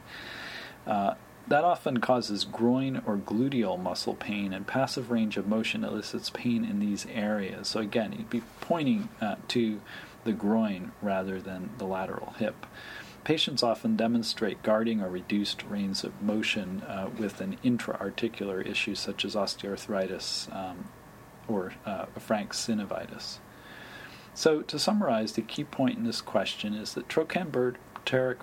uh, 0.87 1.13
that 1.47 1.63
often 1.63 1.99
causes 1.99 2.45
groin 2.45 3.01
or 3.05 3.17
gluteal 3.17 3.79
muscle 3.79 4.15
pain, 4.15 4.53
and 4.53 4.65
passive 4.65 5.11
range 5.11 5.37
of 5.37 5.47
motion 5.47 5.83
elicits 5.83 6.29
pain 6.29 6.63
in 6.63 6.79
these 6.79 7.05
areas. 7.13 7.67
So, 7.67 7.79
again, 7.79 8.13
you'd 8.13 8.29
be 8.29 8.43
pointing 8.61 9.09
uh, 9.19 9.35
to 9.49 9.81
the 10.23 10.31
groin 10.31 10.93
rather 11.01 11.41
than 11.41 11.71
the 11.77 11.85
lateral 11.85 12.33
hip. 12.37 12.65
Patients 13.23 13.61
often 13.61 13.95
demonstrate 13.95 14.63
guarding 14.63 15.01
or 15.01 15.09
reduced 15.09 15.63
range 15.63 16.03
of 16.03 16.21
motion 16.21 16.81
uh, 16.81 17.09
with 17.17 17.39
an 17.39 17.57
intra-articular 17.61 18.61
issue 18.61 18.95
such 18.95 19.23
as 19.23 19.35
osteoarthritis 19.35 20.53
um, 20.55 20.89
or 21.47 21.73
uh, 21.85 22.05
frank 22.17 22.53
synovitis. 22.53 23.37
So, 24.33 24.61
to 24.63 24.79
summarize, 24.79 25.33
the 25.33 25.41
key 25.41 25.65
point 25.65 25.97
in 25.97 26.05
this 26.05 26.21
question 26.21 26.73
is 26.73 26.93
that 26.93 27.09
trochanteric 27.09 27.75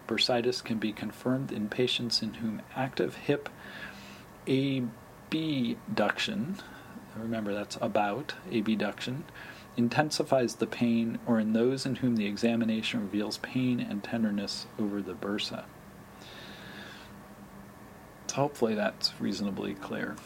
bursitis 0.06 0.62
can 0.62 0.78
be 0.78 0.92
confirmed 0.92 1.50
in 1.50 1.68
patients 1.68 2.22
in 2.22 2.34
whom 2.34 2.62
active 2.76 3.16
hip 3.16 3.48
abduction, 5.32 6.56
remember 7.16 7.52
that's 7.52 7.76
about 7.80 8.34
abduction, 8.52 9.24
intensifies 9.78 10.56
the 10.56 10.66
pain, 10.66 11.18
or 11.24 11.38
in 11.38 11.54
those 11.54 11.86
in 11.86 11.94
whom 11.94 12.16
the 12.16 12.26
examination 12.26 13.00
reveals 13.00 13.38
pain 13.38 13.80
and 13.80 14.02
tenderness 14.02 14.66
over 14.78 15.00
the 15.00 15.14
bursa. 15.14 15.64
So 18.26 18.34
hopefully 18.34 18.74
that's 18.74 19.18
reasonably 19.20 19.74
clear. 19.74 20.16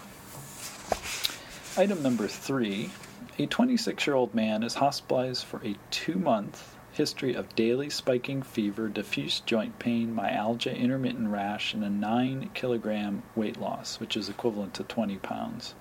Item 1.76 2.02
number 2.02 2.26
three 2.26 2.90
a 3.38 3.46
26 3.46 4.06
year 4.06 4.16
old 4.16 4.34
man 4.34 4.62
is 4.62 4.74
hospitalized 4.74 5.44
for 5.44 5.60
a 5.64 5.76
two 5.90 6.16
month 6.16 6.76
history 6.92 7.34
of 7.34 7.54
daily 7.54 7.88
spiking 7.88 8.42
fever, 8.42 8.88
diffuse 8.88 9.40
joint 9.40 9.78
pain, 9.78 10.14
myalgia, 10.14 10.74
intermittent 10.74 11.28
rash, 11.28 11.72
and 11.72 11.82
a 11.82 11.88
9 11.88 12.50
kilogram 12.52 13.22
weight 13.34 13.58
loss, 13.58 13.98
which 13.98 14.16
is 14.16 14.28
equivalent 14.28 14.74
to 14.74 14.84
20 14.84 15.16
pounds. 15.18 15.74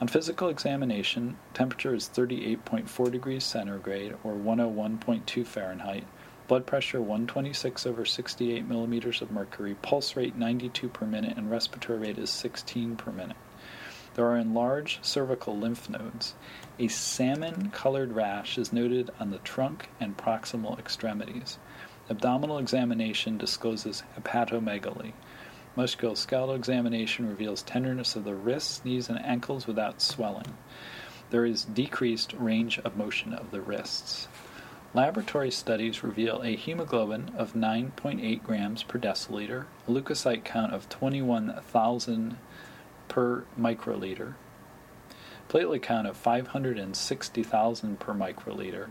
On 0.00 0.08
physical 0.08 0.48
examination, 0.48 1.36
temperature 1.52 1.94
is 1.94 2.08
38.4 2.08 3.12
degrees 3.12 3.44
centigrade 3.44 4.14
or 4.24 4.32
101.2 4.32 5.46
Fahrenheit, 5.46 6.04
blood 6.48 6.64
pressure 6.64 7.02
126 7.02 7.84
over 7.84 8.06
68 8.06 8.66
millimeters 8.66 9.20
of 9.20 9.30
mercury, 9.30 9.74
pulse 9.82 10.16
rate 10.16 10.36
92 10.36 10.88
per 10.88 11.04
minute, 11.04 11.36
and 11.36 11.50
respiratory 11.50 11.98
rate 11.98 12.18
is 12.18 12.30
16 12.30 12.96
per 12.96 13.12
minute. 13.12 13.36
There 14.14 14.24
are 14.24 14.38
enlarged 14.38 15.04
cervical 15.04 15.58
lymph 15.58 15.90
nodes. 15.90 16.34
A 16.78 16.88
salmon 16.88 17.70
colored 17.70 18.12
rash 18.12 18.56
is 18.56 18.72
noted 18.72 19.10
on 19.20 19.30
the 19.30 19.38
trunk 19.38 19.90
and 20.00 20.16
proximal 20.16 20.78
extremities. 20.78 21.58
Abdominal 22.08 22.56
examination 22.56 23.36
discloses 23.36 24.02
hepatomegaly. 24.18 25.12
Musculoskeletal 25.76 26.56
examination 26.56 27.28
reveals 27.28 27.62
tenderness 27.62 28.16
of 28.16 28.24
the 28.24 28.34
wrists, 28.34 28.84
knees, 28.84 29.08
and 29.08 29.24
ankles 29.24 29.66
without 29.66 30.02
swelling. 30.02 30.56
There 31.30 31.46
is 31.46 31.64
decreased 31.64 32.32
range 32.32 32.78
of 32.80 32.96
motion 32.96 33.32
of 33.32 33.52
the 33.52 33.60
wrists. 33.60 34.26
Laboratory 34.92 35.52
studies 35.52 36.02
reveal 36.02 36.42
a 36.42 36.56
hemoglobin 36.56 37.30
of 37.36 37.52
9.8 37.52 38.42
grams 38.42 38.82
per 38.82 38.98
deciliter, 38.98 39.66
a 39.86 39.90
leukocyte 39.90 40.42
count 40.42 40.74
of 40.74 40.88
21,000 40.88 42.36
per 43.06 43.44
microliter, 43.58 44.34
platelet 45.48 45.82
count 45.82 46.08
of 46.08 46.16
560,000 46.16 48.00
per 48.00 48.14
microliter, 48.14 48.88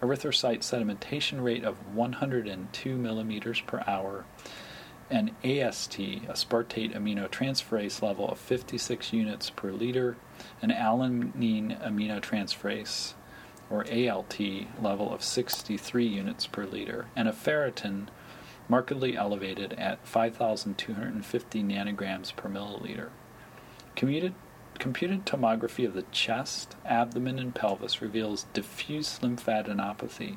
erythrocyte 0.00 0.62
sedimentation 0.62 1.42
rate 1.42 1.64
of 1.64 1.94
102 1.94 2.96
millimeters 2.96 3.60
per 3.60 3.84
hour, 3.86 4.24
an 5.10 5.30
AST, 5.42 5.98
aspartate 6.28 6.94
aminotransferase 6.94 8.02
level 8.02 8.28
of 8.28 8.38
56 8.38 9.12
units 9.12 9.50
per 9.50 9.70
liter, 9.70 10.16
an 10.60 10.70
alanine 10.70 11.80
aminotransferase, 11.82 13.14
or 13.70 13.84
ALT, 13.90 14.38
level 14.80 15.12
of 15.12 15.22
63 15.22 16.06
units 16.06 16.46
per 16.46 16.64
liter, 16.64 17.06
and 17.16 17.28
a 17.28 17.32
ferritin 17.32 18.08
markedly 18.68 19.16
elevated 19.16 19.72
at 19.74 20.06
5,250 20.06 21.62
nanograms 21.62 22.36
per 22.36 22.48
milliliter. 22.48 23.08
Commuted, 23.96 24.34
computed 24.78 25.24
tomography 25.24 25.86
of 25.86 25.94
the 25.94 26.04
chest, 26.12 26.76
abdomen, 26.84 27.38
and 27.38 27.54
pelvis 27.54 28.02
reveals 28.02 28.44
diffuse 28.52 29.18
lymphadenopathy. 29.20 30.36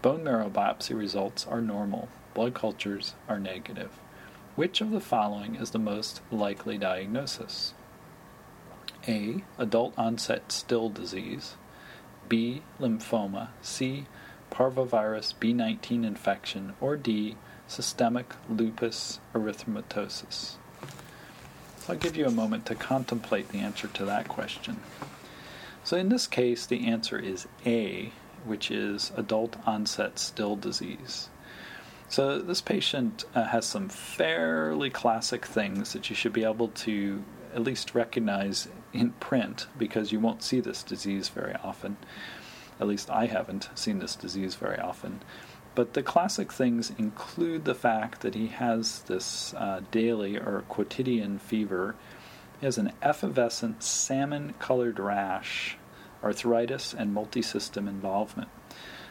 Bone 0.00 0.22
marrow 0.22 0.48
biopsy 0.48 0.96
results 0.96 1.44
are 1.46 1.60
normal 1.60 2.08
blood 2.36 2.52
cultures 2.52 3.14
are 3.30 3.40
negative. 3.40 3.98
Which 4.56 4.82
of 4.82 4.90
the 4.90 5.00
following 5.00 5.54
is 5.54 5.70
the 5.70 5.78
most 5.78 6.20
likely 6.30 6.76
diagnosis? 6.76 7.72
A. 9.08 9.42
Adult 9.58 9.94
onset 9.96 10.52
Still 10.52 10.90
disease. 10.90 11.54
B. 12.28 12.60
Lymphoma. 12.78 13.48
C. 13.62 14.04
Parvovirus 14.50 15.34
B19 15.40 16.04
infection. 16.04 16.74
Or 16.78 16.94
D. 16.94 17.36
Systemic 17.68 18.34
lupus 18.50 19.18
erythematosus. 19.32 20.56
So 21.78 21.88
I'll 21.88 21.96
give 21.98 22.18
you 22.18 22.26
a 22.26 22.30
moment 22.30 22.66
to 22.66 22.74
contemplate 22.74 23.48
the 23.48 23.60
answer 23.60 23.88
to 23.88 24.04
that 24.04 24.28
question. 24.28 24.80
So 25.84 25.96
in 25.96 26.10
this 26.10 26.26
case, 26.26 26.66
the 26.66 26.86
answer 26.86 27.18
is 27.18 27.48
A, 27.64 28.12
which 28.44 28.70
is 28.70 29.10
adult 29.16 29.56
onset 29.64 30.18
Still 30.18 30.56
disease. 30.56 31.30
So 32.08 32.38
this 32.38 32.60
patient 32.60 33.24
uh, 33.34 33.44
has 33.44 33.66
some 33.66 33.88
fairly 33.88 34.90
classic 34.90 35.44
things 35.44 35.92
that 35.92 36.08
you 36.08 36.16
should 36.16 36.32
be 36.32 36.44
able 36.44 36.68
to 36.68 37.24
at 37.54 37.62
least 37.62 37.94
recognize 37.94 38.68
in 38.92 39.10
print 39.12 39.66
because 39.76 40.12
you 40.12 40.20
won't 40.20 40.42
see 40.42 40.60
this 40.60 40.82
disease 40.82 41.28
very 41.28 41.54
often. 41.64 41.96
At 42.80 42.86
least 42.86 43.10
I 43.10 43.26
haven't 43.26 43.70
seen 43.74 43.98
this 43.98 44.14
disease 44.14 44.54
very 44.54 44.78
often. 44.78 45.20
But 45.74 45.94
the 45.94 46.02
classic 46.02 46.52
things 46.52 46.92
include 46.96 47.64
the 47.64 47.74
fact 47.74 48.20
that 48.20 48.34
he 48.34 48.46
has 48.48 49.00
this 49.00 49.52
uh, 49.54 49.82
daily 49.90 50.36
or 50.36 50.64
quotidian 50.68 51.38
fever. 51.38 51.96
He 52.60 52.66
has 52.66 52.78
an 52.78 52.92
effervescent 53.02 53.82
salmon 53.82 54.54
colored 54.58 54.98
rash, 54.98 55.76
arthritis, 56.22 56.94
and 56.94 57.14
multisystem 57.14 57.88
involvement. 57.88 58.48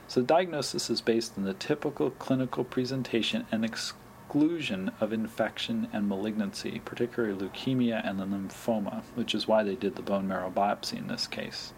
So 0.07 0.21
the 0.21 0.27
diagnosis 0.27 0.89
is 0.89 1.01
based 1.01 1.38
on 1.38 1.45
the 1.45 1.53
typical 1.53 2.12
clinical 2.12 2.63
presentation 2.63 3.45
and 3.51 3.65
exclusion 3.65 4.91
of 5.01 5.12
infection 5.12 5.88
and 5.91 6.07
malignancy, 6.07 6.81
particularly 6.85 7.35
leukemia 7.35 8.07
and 8.07 8.19
the 8.19 8.25
lymphoma, 8.25 9.03
which 9.15 9.33
is 9.33 9.47
why 9.47 9.63
they 9.63 9.75
did 9.75 9.95
the 9.95 10.01
bone 10.01 10.27
marrow 10.27 10.51
biopsy 10.51 10.97
in 10.97 11.07
this 11.07 11.25
case. 11.25 11.74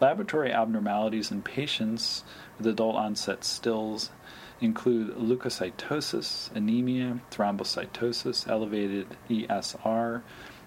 Laboratory 0.00 0.52
abnormalities 0.52 1.30
in 1.30 1.40
patients 1.40 2.24
with 2.58 2.66
adult 2.66 2.96
onset 2.96 3.44
Still's 3.44 4.10
include 4.60 5.16
leukocytosis, 5.16 6.54
anemia, 6.54 7.20
thrombocytosis, 7.30 8.48
elevated 8.48 9.06
ESR, 9.30 10.22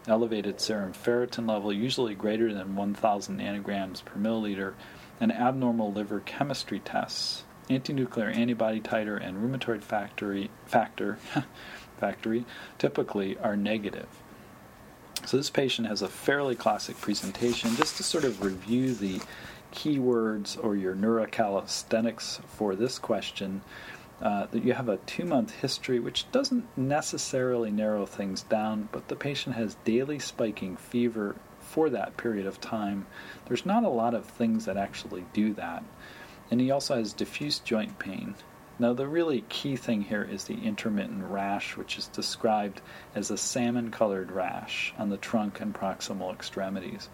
elevated 0.08 0.62
serum 0.62 0.94
ferritin 0.94 1.48
level, 1.48 1.72
usually 1.72 2.16
greater 2.16 2.54
than 2.54 2.76
1,000 2.76 3.40
nanograms 3.40 4.04
per 4.04 4.20
milliliter, 4.20 4.74
and 5.20 5.32
abnormal 5.32 5.92
liver 5.92 6.20
chemistry 6.22 6.80
tests, 6.80 7.44
antinuclear 7.70 8.36
antibody 8.36 8.80
titer, 8.80 9.22
and 9.22 9.38
rheumatoid 9.38 9.82
factory, 9.82 10.50
factor 10.66 11.18
factory 12.00 12.46
typically 12.78 13.38
are 13.40 13.56
negative. 13.56 14.08
So 15.26 15.38
this 15.38 15.50
patient 15.50 15.88
has 15.88 16.02
a 16.02 16.08
fairly 16.08 16.56
classic 16.56 17.00
presentation. 17.02 17.76
Just 17.76 17.98
to 17.98 18.04
sort 18.04 18.24
of 18.24 18.42
review 18.42 18.94
the 18.94 19.20
keywords 19.74 20.64
or 20.64 20.76
your 20.76 20.96
neurocalisthenics 20.96 22.42
for 22.46 22.76
this 22.76 23.00
question, 23.00 23.62
uh, 24.22 24.48
that 24.52 24.64
you 24.64 24.74
have 24.74 24.90
a 24.90 24.98
two 24.98 25.26
month 25.26 25.52
history, 25.52 26.00
which 26.00 26.32
doesn't 26.32 26.66
necessarily 26.78 27.72
narrow 27.72 28.06
things 28.06 28.42
down, 28.44 28.90
but 28.92 29.08
the 29.08 29.16
patient 29.16 29.56
has 29.56 29.76
daily 29.86 30.20
spiking 30.20 30.76
fever 30.78 31.36
for 31.68 31.90
that 31.90 32.18
period 32.18 32.46
of 32.46 32.62
time. 32.62 33.06
There's 33.46 33.66
not 33.66 33.84
a 33.84 33.90
lot 33.90 34.14
of 34.14 34.26
things 34.26 34.66
that 34.66 34.78
actually 34.78 35.26
do 35.34 35.54
that. 35.54 35.84
And 36.50 36.62
he 36.62 36.72
also 36.72 36.96
has 36.96 37.14
diffuse 37.14 37.60
joint 37.60 38.00
pain. 38.00 38.36
Now, 38.80 38.94
the 38.94 39.08
really 39.08 39.42
key 39.50 39.76
thing 39.76 40.04
here 40.04 40.24
is 40.24 40.44
the 40.44 40.64
intermittent 40.64 41.24
rash, 41.24 41.76
which 41.76 41.98
is 41.98 42.08
described 42.08 42.80
as 43.16 43.32
a 43.32 43.38
salmon 43.38 43.90
colored 43.90 44.32
rash 44.32 44.94
on 44.98 45.10
the 45.10 45.18
trunk 45.18 45.60
and 45.60 45.74
proximal 45.74 46.32
extremities. 46.32 47.10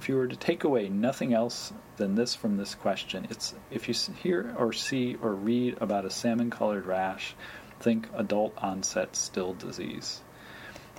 If 0.00 0.08
you 0.08 0.16
were 0.16 0.26
to 0.26 0.36
take 0.36 0.64
away 0.64 0.88
nothing 0.88 1.32
else 1.32 1.72
than 1.96 2.16
this 2.16 2.34
from 2.34 2.56
this 2.56 2.74
question, 2.74 3.28
it's 3.30 3.54
if 3.70 3.88
you 3.88 3.94
hear 4.22 4.54
or 4.58 4.72
see 4.72 5.16
or 5.22 5.32
read 5.32 5.78
about 5.80 6.04
a 6.04 6.10
salmon 6.10 6.50
colored 6.50 6.84
rash, 6.84 7.36
think 7.78 8.08
adult 8.14 8.52
onset 8.58 9.14
Still 9.14 9.54
disease. 9.54 10.20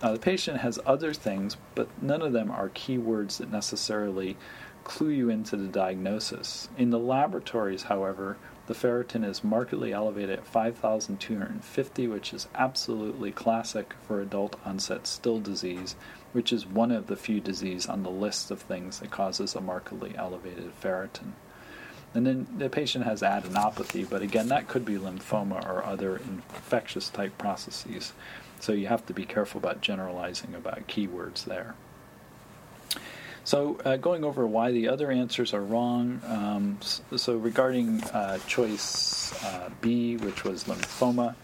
Uh, 0.05 0.11
the 0.11 0.19
patient 0.19 0.59
has 0.59 0.77
other 0.85 1.15
things, 1.15 1.57
but 1.73 1.87
none 1.99 2.21
of 2.21 2.31
them 2.31 2.51
are 2.51 2.69
keywords 2.69 3.37
that 3.37 3.51
necessarily 3.51 4.37
clue 4.83 5.09
you 5.09 5.31
into 5.31 5.57
the 5.57 5.67
diagnosis. 5.67 6.69
In 6.77 6.91
the 6.91 6.99
laboratories, 6.99 7.83
however, 7.83 8.37
the 8.67 8.75
ferritin 8.75 9.25
is 9.25 9.43
markedly 9.43 9.93
elevated 9.93 10.37
at 10.37 10.45
5,250, 10.45 12.07
which 12.07 12.33
is 12.35 12.47
absolutely 12.53 13.31
classic 13.31 13.95
for 14.07 14.21
adult 14.21 14.59
onset 14.63 15.07
Still 15.07 15.39
disease, 15.39 15.95
which 16.33 16.53
is 16.53 16.67
one 16.67 16.91
of 16.91 17.07
the 17.07 17.15
few 17.15 17.39
diseases 17.39 17.87
on 17.87 18.03
the 18.03 18.11
list 18.11 18.51
of 18.51 18.61
things 18.61 18.99
that 18.99 19.09
causes 19.09 19.55
a 19.55 19.59
markedly 19.59 20.13
elevated 20.15 20.71
ferritin. 20.79 21.31
And 22.13 22.27
then 22.27 22.47
the 22.55 22.69
patient 22.69 23.05
has 23.05 23.23
adenopathy, 23.23 24.07
but 24.07 24.21
again, 24.21 24.49
that 24.49 24.67
could 24.67 24.85
be 24.85 24.97
lymphoma 24.97 25.67
or 25.67 25.83
other 25.83 26.17
infectious 26.17 27.09
type 27.09 27.35
processes. 27.39 28.13
So 28.59 28.71
you 28.73 28.87
have 28.87 29.05
to 29.07 29.13
be 29.13 29.25
careful 29.25 29.59
about 29.59 29.81
generalizing 29.81 30.55
about 30.55 30.87
keywords 30.87 31.45
there. 31.45 31.75
So, 33.43 33.79
uh, 33.85 33.97
going 33.97 34.23
over 34.23 34.47
why 34.47 34.71
the 34.71 34.87
other 34.87 35.11
answers 35.11 35.53
are 35.53 35.61
wrong. 35.61 36.19
Um, 36.25 36.79
so, 37.15 37.37
regarding 37.37 38.01
uh, 38.05 38.39
choice 38.47 39.31
uh, 39.43 39.69
B, 39.81 40.17
which 40.17 40.43
was 40.43 40.63
lymphoma, 40.63 41.35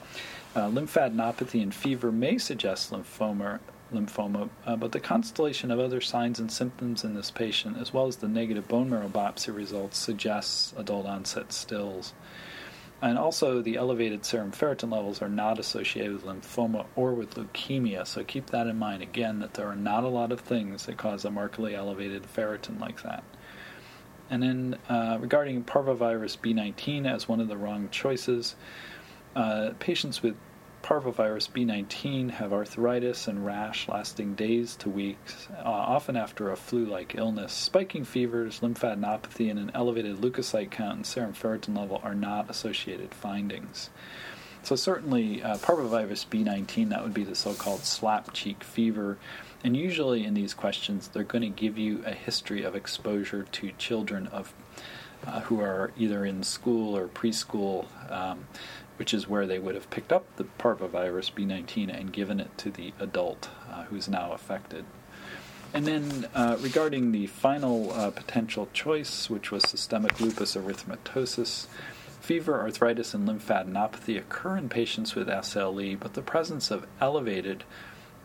uh, 0.56 0.62
lymphadenopathy 0.62 1.62
and 1.62 1.74
fever 1.74 2.12
may 2.12 2.39
suggest 2.39 2.91
lymphoma, 2.91 3.60
lymphoma, 3.94 4.50
uh, 4.65 4.75
but 4.75 4.94
the 4.94 5.00
constellation 5.00 5.70
of 5.70 5.80
other 5.80 6.01
signs 6.01 6.39
and 6.39 6.51
symptoms 6.51 7.03
in 7.03 7.13
this 7.13 7.30
patient, 7.30 7.77
as 7.77 7.94
well 7.94 8.08
as 8.08 8.15
the 8.15 8.27
negative 8.27 8.68
bone 8.68 8.89
marrow 8.89 9.08
biopsy 9.08 9.56
results, 9.56 10.00
suggests 10.00 10.74
adult 10.77 11.06
onset 11.06 11.53
Still's. 11.53 12.13
And 13.01 13.17
also, 13.17 13.63
the 13.63 13.77
elevated 13.77 14.24
serum 14.25 14.51
ferritin 14.51 14.91
levels 14.91 15.24
are 15.24 15.29
not 15.29 15.58
associated 15.58 16.13
with 16.13 16.25
lymphoma 16.25 16.86
or 16.96 17.13
with 17.13 17.34
leukemia. 17.34 18.05
So 18.05 18.24
keep 18.24 18.48
that 18.48 18.67
in 18.67 18.77
mind 18.77 19.01
again 19.01 19.39
that 19.39 19.55
there 19.55 19.67
are 19.67 19.75
not 19.75 20.03
a 20.03 20.08
lot 20.08 20.31
of 20.31 20.41
things 20.41 20.86
that 20.86 20.98
cause 20.98 21.25
a 21.25 21.31
markedly 21.31 21.74
elevated 21.74 22.24
ferritin 22.24 22.79
like 22.79 23.01
that. 23.01 23.24
And 24.29 24.43
then 24.43 24.77
uh, 24.88 25.17
regarding 25.20 25.63
parvovirus 25.63 26.38
B19 26.38 27.12
as 27.12 27.27
one 27.27 27.41
of 27.41 27.48
the 27.48 27.58
wrong 27.58 27.89
choices, 27.89 28.55
uh, 29.36 29.72
patients 29.79 30.22
with 30.22 30.36
parvovirus 30.84 31.50
B19 31.50 32.32
have 32.32 32.54
arthritis 32.54 33.28
and 33.28 33.46
rash 33.46 33.88
lasting 33.88 34.36
days 34.36 34.76
to 34.78 34.90
weeks, 34.90 35.48
uh, 35.58 35.68
often 35.68 36.16
after 36.16 36.52
a 36.52 36.56
flu 36.56 36.86
like 36.86 37.16
illness. 37.16 37.54
Spiking 37.54 38.04
fevers, 38.04 38.60
lymphadenopathy, 38.62 39.50
and 39.50 39.60
an 39.60 39.72
elevated 39.74 40.18
leukocyte 40.18 40.72
count 40.72 40.96
and 40.96 41.06
serum 41.06 41.34
ferritin 41.34 41.78
level 41.78 42.02
are 42.04 42.16
not 42.16 42.50
associated 42.50 43.14
findings. 43.14 43.90
So, 44.64 44.76
certainly, 44.76 45.42
uh, 45.42 45.58
parvovirus 45.58 46.28
B19, 46.28 46.90
that 46.90 47.04
would 47.04 47.14
be 47.14 47.24
the 47.24 47.36
so 47.36 47.54
called 47.54 47.82
slap 47.82 48.32
cheek 48.34 48.64
fever. 48.64 49.18
And 49.64 49.76
usually, 49.76 50.26
in 50.26 50.34
these 50.34 50.54
questions, 50.54 51.08
they're 51.08 51.24
going 51.24 51.42
to 51.42 51.50
give 51.50 51.78
you 51.78 52.04
a 52.06 52.12
history 52.12 52.64
of 52.64 52.76
exposure 52.76 53.44
to 53.44 53.72
children 53.78 54.28
of 54.28 54.54
uh, 55.26 55.42
who 55.42 55.62
are 55.62 55.92
either 55.98 56.26
in 56.26 56.44
school 56.44 56.98
or 56.98 57.08
preschool. 57.08 57.86
Um, 58.12 58.48
which 59.01 59.15
is 59.15 59.27
where 59.27 59.48
they 59.48 59.58
would 59.58 59.74
have 59.74 59.89
picked 59.89 60.13
up 60.13 60.24
the 60.36 60.43
parvovirus 60.60 61.34
B19 61.34 61.91
and 61.91 62.13
given 62.13 62.39
it 62.39 62.56
to 62.56 62.69
the 62.69 62.93
adult 62.99 63.49
uh, 63.71 63.82
who's 63.86 64.08
now 64.08 64.32
affected. 64.32 64.86
And 65.73 65.88
then 65.88 66.28
uh, 66.36 66.58
regarding 66.60 67.12
the 67.12 67.26
final 67.26 67.91
uh, 67.93 68.12
potential 68.12 68.69
choice, 68.73 69.28
which 69.28 69.49
was 69.49 69.67
systemic 69.67 70.21
lupus 70.21 70.56
erythematosus, 70.56 71.65
fever, 72.19 72.62
arthritis, 72.62 73.15
and 73.15 73.28
lymphadenopathy 73.28 74.19
occur 74.19 74.56
in 74.56 74.69
patients 74.69 75.15
with 75.15 75.28
SLE, 75.28 75.99
but 75.99 76.13
the 76.13 76.21
presence 76.21 76.69
of 76.69 76.86
elevated 76.99 77.63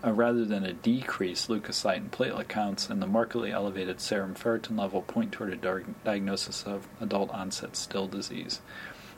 uh, 0.04 0.12
rather 0.12 0.44
than 0.44 0.62
a 0.62 0.74
decreased 0.74 1.48
leukocyte 1.48 1.96
and 1.96 2.12
platelet 2.12 2.48
counts 2.48 2.90
and 2.90 3.00
the 3.00 3.06
markedly 3.06 3.50
elevated 3.50 3.98
serum 3.98 4.34
ferritin 4.34 4.78
level 4.78 5.00
point 5.00 5.32
toward 5.32 5.54
a 5.54 5.56
di- 5.56 5.90
diagnosis 6.04 6.64
of 6.64 6.86
adult 7.00 7.30
onset 7.30 7.76
Still 7.76 8.06
disease. 8.06 8.60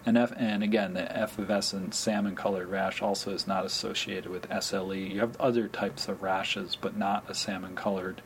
And, 0.07 0.17
F, 0.17 0.33
and 0.37 0.63
again, 0.63 0.95
the 0.95 1.15
effervescent 1.15 1.95
salmon 1.95 2.35
colored 2.35 2.69
rash 2.69 3.03
also 3.03 3.33
is 3.33 3.47
not 3.47 3.67
associated 3.67 4.31
with 4.31 4.49
SLE. 4.49 5.13
You 5.13 5.21
have 5.21 5.39
other 5.41 5.69
types 5.69 6.09
of 6.09 6.23
rashes, 6.23 6.77
but 6.77 6.97
not 6.97 7.29
a 7.29 7.35
salmon 7.35 7.75
colored 7.75 8.23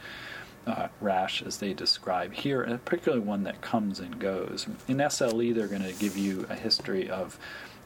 uh, 0.67 0.89
rash 1.01 1.43
as 1.43 1.59
they 1.59 1.75
describe 1.75 2.35
here, 2.35 2.63
and 2.63 2.85
particularly 2.85 3.25
one 3.25 3.43
that 3.45 3.61
comes 3.61 3.99
and 3.99 4.19
goes. 4.19 4.67
In 4.87 4.99
SLE, 4.99 5.55
they're 5.55 5.67
going 5.67 5.83
to 5.83 5.93
give 5.93 6.17
you 6.17 6.47
a 6.49 6.55
history 6.55 7.11
of 7.11 7.39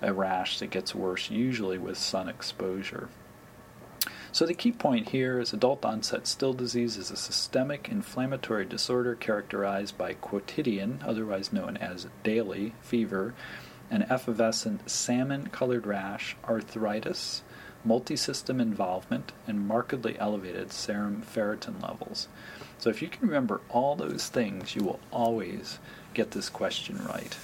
a 0.02 0.12
rash 0.12 0.58
that 0.58 0.70
gets 0.70 0.94
worse, 0.94 1.30
usually 1.30 1.78
with 1.78 1.96
sun 1.96 2.28
exposure. 2.28 3.08
So, 4.30 4.44
the 4.44 4.52
key 4.52 4.72
point 4.72 5.08
here 5.08 5.40
is 5.40 5.54
adult 5.54 5.82
onset 5.86 6.26
Still 6.26 6.52
disease 6.52 6.98
is 6.98 7.10
a 7.10 7.16
systemic 7.16 7.88
inflammatory 7.88 8.66
disorder 8.66 9.14
characterized 9.14 9.96
by 9.96 10.12
quotidian, 10.12 11.00
otherwise 11.06 11.54
known 11.54 11.78
as 11.78 12.06
daily, 12.22 12.74
fever 12.82 13.32
an 13.90 14.02
effervescent 14.04 14.88
salmon 14.90 15.48
colored 15.48 15.86
rash, 15.86 16.36
arthritis, 16.48 17.42
multisystem 17.86 18.60
involvement, 18.60 19.32
and 19.46 19.66
markedly 19.66 20.18
elevated 20.18 20.72
serum 20.72 21.22
ferritin 21.22 21.82
levels. 21.82 22.28
So, 22.78 22.90
if 22.90 23.00
you 23.00 23.08
can 23.08 23.26
remember 23.26 23.60
all 23.70 23.96
those 23.96 24.28
things, 24.28 24.74
you 24.74 24.84
will 24.84 25.00
always 25.10 25.78
get 26.14 26.32
this 26.32 26.50
question 26.50 27.04
right. 27.06 27.36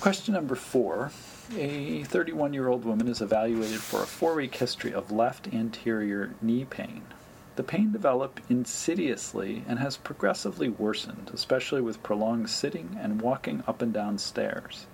Question 0.00 0.34
number 0.34 0.56
four 0.56 1.12
A 1.56 2.02
31 2.04 2.52
year 2.52 2.68
old 2.68 2.84
woman 2.84 3.08
is 3.08 3.20
evaluated 3.20 3.80
for 3.80 4.02
a 4.02 4.06
four 4.06 4.34
week 4.34 4.56
history 4.56 4.92
of 4.92 5.12
left 5.12 5.52
anterior 5.54 6.34
knee 6.42 6.64
pain. 6.64 7.02
The 7.54 7.62
pain 7.62 7.92
developed 7.92 8.40
insidiously 8.48 9.62
and 9.68 9.78
has 9.78 9.98
progressively 9.98 10.70
worsened, 10.70 11.30
especially 11.34 11.82
with 11.82 12.02
prolonged 12.02 12.48
sitting 12.48 12.96
and 12.98 13.20
walking 13.20 13.62
up 13.66 13.82
and 13.82 13.92
down 13.92 14.16
stairs. 14.16 14.86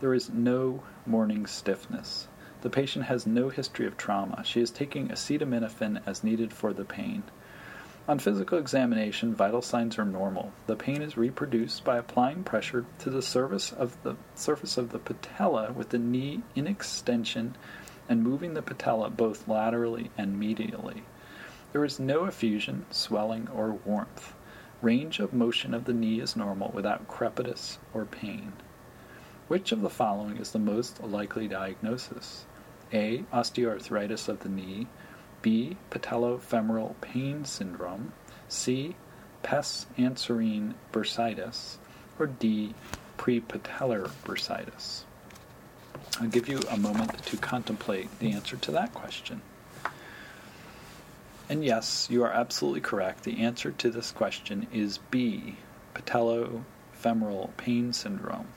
There 0.00 0.14
is 0.14 0.30
no 0.30 0.82
morning 1.04 1.46
stiffness. 1.46 2.28
The 2.62 2.70
patient 2.70 3.04
has 3.04 3.26
no 3.26 3.50
history 3.50 3.86
of 3.86 3.98
trauma. 3.98 4.42
She 4.44 4.62
is 4.62 4.70
taking 4.70 5.08
acetaminophen 5.08 6.00
as 6.06 6.24
needed 6.24 6.54
for 6.54 6.72
the 6.72 6.86
pain. 6.86 7.22
On 8.08 8.18
physical 8.18 8.56
examination, 8.56 9.34
vital 9.34 9.60
signs 9.60 9.98
are 9.98 10.04
normal. 10.04 10.52
The 10.68 10.76
pain 10.76 11.02
is 11.02 11.18
reproduced 11.18 11.84
by 11.84 11.98
applying 11.98 12.44
pressure 12.44 12.86
to 13.00 13.10
the 13.10 13.20
surface 13.20 13.72
of 13.72 14.02
the 14.04 14.16
surface 14.34 14.78
of 14.78 14.90
the 14.90 14.98
patella 14.98 15.72
with 15.72 15.90
the 15.90 15.98
knee 15.98 16.42
in 16.54 16.66
extension 16.66 17.56
and 18.08 18.22
moving 18.22 18.54
the 18.54 18.62
patella 18.62 19.10
both 19.10 19.46
laterally 19.46 20.10
and 20.16 20.40
medially. 20.40 21.02
There 21.76 21.84
is 21.84 22.00
no 22.00 22.24
effusion, 22.24 22.86
swelling, 22.90 23.48
or 23.54 23.72
warmth. 23.84 24.32
Range 24.80 25.20
of 25.20 25.34
motion 25.34 25.74
of 25.74 25.84
the 25.84 25.92
knee 25.92 26.20
is 26.20 26.34
normal 26.34 26.70
without 26.70 27.06
crepitus 27.06 27.76
or 27.92 28.06
pain. 28.06 28.54
Which 29.48 29.72
of 29.72 29.82
the 29.82 29.90
following 29.90 30.38
is 30.38 30.52
the 30.52 30.58
most 30.58 31.04
likely 31.04 31.48
diagnosis? 31.48 32.46
A. 32.94 33.24
Osteoarthritis 33.30 34.26
of 34.26 34.40
the 34.40 34.48
knee. 34.48 34.86
B. 35.42 35.76
Patellofemoral 35.90 36.98
pain 37.02 37.44
syndrome. 37.44 38.14
C. 38.48 38.96
Pes 39.42 39.84
anserine 39.98 40.72
bursitis. 40.92 41.76
Or 42.18 42.26
D. 42.26 42.74
Prepatellar 43.18 44.08
bursitis. 44.24 45.02
I'll 46.22 46.28
give 46.28 46.48
you 46.48 46.58
a 46.70 46.78
moment 46.78 47.22
to 47.26 47.36
contemplate 47.36 48.18
the 48.18 48.32
answer 48.32 48.56
to 48.56 48.70
that 48.70 48.94
question. 48.94 49.42
And 51.48 51.64
yes, 51.64 52.08
you 52.10 52.24
are 52.24 52.32
absolutely 52.32 52.80
correct. 52.80 53.22
The 53.22 53.42
answer 53.42 53.70
to 53.70 53.90
this 53.90 54.10
question 54.10 54.66
is 54.72 54.98
B, 55.10 55.56
patellofemoral 55.94 57.56
pain 57.56 57.92
syndrome. 57.92 58.48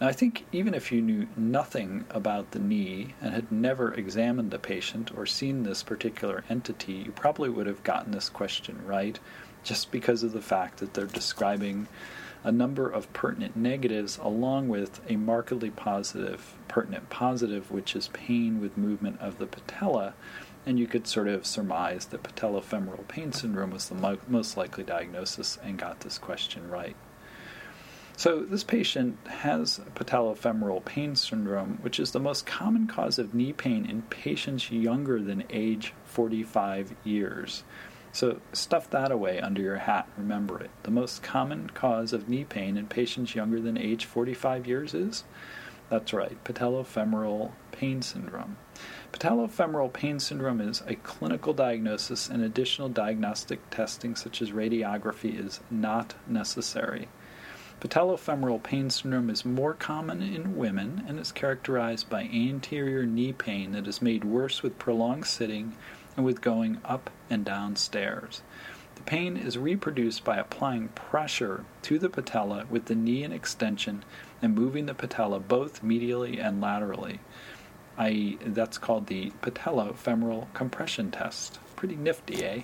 Now, 0.00 0.06
I 0.06 0.12
think 0.12 0.46
even 0.52 0.72
if 0.72 0.92
you 0.92 1.02
knew 1.02 1.26
nothing 1.36 2.06
about 2.08 2.52
the 2.52 2.58
knee 2.58 3.14
and 3.20 3.34
had 3.34 3.50
never 3.50 3.92
examined 3.92 4.54
a 4.54 4.58
patient 4.58 5.10
or 5.16 5.26
seen 5.26 5.62
this 5.62 5.82
particular 5.82 6.44
entity, 6.48 6.94
you 6.94 7.12
probably 7.12 7.50
would 7.50 7.66
have 7.66 7.82
gotten 7.82 8.12
this 8.12 8.30
question 8.30 8.80
right 8.86 9.18
just 9.62 9.90
because 9.90 10.22
of 10.22 10.32
the 10.32 10.40
fact 10.40 10.78
that 10.78 10.94
they're 10.94 11.04
describing 11.04 11.86
a 12.42 12.52
number 12.52 12.88
of 12.88 13.12
pertinent 13.12 13.54
negatives 13.54 14.18
along 14.22 14.68
with 14.68 15.00
a 15.10 15.16
markedly 15.16 15.68
positive 15.68 16.54
pertinent 16.68 17.10
positive, 17.10 17.70
which 17.70 17.94
is 17.94 18.08
pain 18.08 18.60
with 18.60 18.78
movement 18.78 19.20
of 19.20 19.38
the 19.38 19.46
patella 19.46 20.14
and 20.66 20.78
you 20.78 20.86
could 20.86 21.06
sort 21.06 21.28
of 21.28 21.46
surmise 21.46 22.06
that 22.06 22.22
patellofemoral 22.22 23.06
pain 23.08 23.32
syndrome 23.32 23.70
was 23.70 23.88
the 23.88 23.94
mo- 23.94 24.18
most 24.28 24.56
likely 24.56 24.84
diagnosis 24.84 25.58
and 25.62 25.78
got 25.78 26.00
this 26.00 26.18
question 26.18 26.68
right. 26.68 26.96
So, 28.16 28.40
this 28.40 28.64
patient 28.64 29.16
has 29.26 29.80
patellofemoral 29.94 30.84
pain 30.84 31.16
syndrome, 31.16 31.78
which 31.80 31.98
is 31.98 32.10
the 32.10 32.20
most 32.20 32.44
common 32.44 32.86
cause 32.86 33.18
of 33.18 33.32
knee 33.32 33.54
pain 33.54 33.86
in 33.86 34.02
patients 34.02 34.70
younger 34.70 35.22
than 35.22 35.44
age 35.48 35.94
45 36.04 36.94
years. 37.02 37.64
So, 38.12 38.42
stuff 38.52 38.90
that 38.90 39.10
away 39.10 39.40
under 39.40 39.62
your 39.62 39.78
hat. 39.78 40.06
Remember 40.18 40.60
it. 40.60 40.70
The 40.82 40.90
most 40.90 41.22
common 41.22 41.70
cause 41.70 42.12
of 42.12 42.28
knee 42.28 42.44
pain 42.44 42.76
in 42.76 42.88
patients 42.88 43.34
younger 43.34 43.58
than 43.58 43.78
age 43.78 44.04
45 44.04 44.66
years 44.66 44.92
is? 44.92 45.24
That's 45.88 46.12
right, 46.12 46.36
patellofemoral 46.44 47.52
pain 47.72 48.02
syndrome. 48.02 48.58
Patellofemoral 49.12 49.92
pain 49.92 50.20
syndrome 50.20 50.60
is 50.60 50.82
a 50.86 50.94
clinical 50.94 51.52
diagnosis, 51.52 52.28
and 52.28 52.42
additional 52.42 52.88
diagnostic 52.88 53.58
testing, 53.70 54.14
such 54.14 54.40
as 54.40 54.52
radiography, 54.52 55.38
is 55.38 55.60
not 55.70 56.14
necessary. 56.28 57.08
Patellofemoral 57.80 58.62
pain 58.62 58.88
syndrome 58.88 59.30
is 59.30 59.44
more 59.44 59.74
common 59.74 60.22
in 60.22 60.56
women 60.56 61.04
and 61.08 61.18
is 61.18 61.32
characterized 61.32 62.08
by 62.08 62.24
anterior 62.24 63.04
knee 63.04 63.32
pain 63.32 63.72
that 63.72 63.88
is 63.88 64.02
made 64.02 64.22
worse 64.22 64.62
with 64.62 64.78
prolonged 64.78 65.26
sitting 65.26 65.76
and 66.16 66.24
with 66.24 66.40
going 66.40 66.78
up 66.84 67.10
and 67.30 67.44
down 67.44 67.76
stairs. 67.76 68.42
The 68.96 69.02
pain 69.02 69.38
is 69.38 69.56
reproduced 69.56 70.24
by 70.24 70.36
applying 70.36 70.88
pressure 70.88 71.64
to 71.82 71.98
the 71.98 72.10
patella 72.10 72.66
with 72.68 72.84
the 72.84 72.94
knee 72.94 73.24
in 73.24 73.32
extension 73.32 74.04
and 74.42 74.54
moving 74.54 74.84
the 74.84 74.94
patella 74.94 75.40
both 75.40 75.82
medially 75.82 76.38
and 76.38 76.60
laterally. 76.60 77.20
I, 78.00 78.38
that's 78.46 78.78
called 78.78 79.08
the 79.08 79.30
patellofemoral 79.42 80.52
compression 80.54 81.10
test. 81.10 81.58
Pretty 81.76 81.96
nifty, 81.96 82.42
eh? 82.42 82.62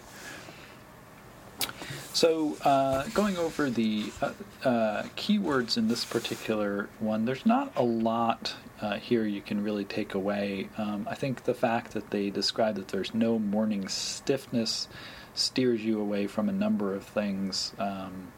So, 2.15 2.57
uh, 2.65 3.07
going 3.09 3.37
over 3.37 3.69
the 3.69 4.11
uh, 4.23 4.33
uh, 4.65 5.03
keywords 5.15 5.77
in 5.77 5.89
this 5.89 6.07
particular 6.07 6.89
one, 7.01 7.27
there's 7.27 7.45
not 7.45 7.71
a 7.77 7.83
lot 7.83 8.55
uh, 8.81 8.97
here 8.97 9.27
you 9.27 9.43
can 9.43 9.63
really 9.63 9.85
take 9.85 10.15
away. 10.15 10.71
Um, 10.79 11.07
I 11.11 11.15
think 11.15 11.45
the 11.45 11.53
fact 11.53 11.93
that 11.93 12.11
they 12.11 12.31
describe 12.31 12.77
that 12.77 12.89
there's 12.89 13.13
no 13.13 13.39
morning 13.39 13.89
stiffness 13.89 14.89
steers 15.35 15.85
you 15.85 16.01
away 16.01 16.27
from 16.27 16.49
a 16.49 16.53
number 16.53 16.95
of 16.95 17.05
things. 17.05 17.75
Um, 17.79 18.33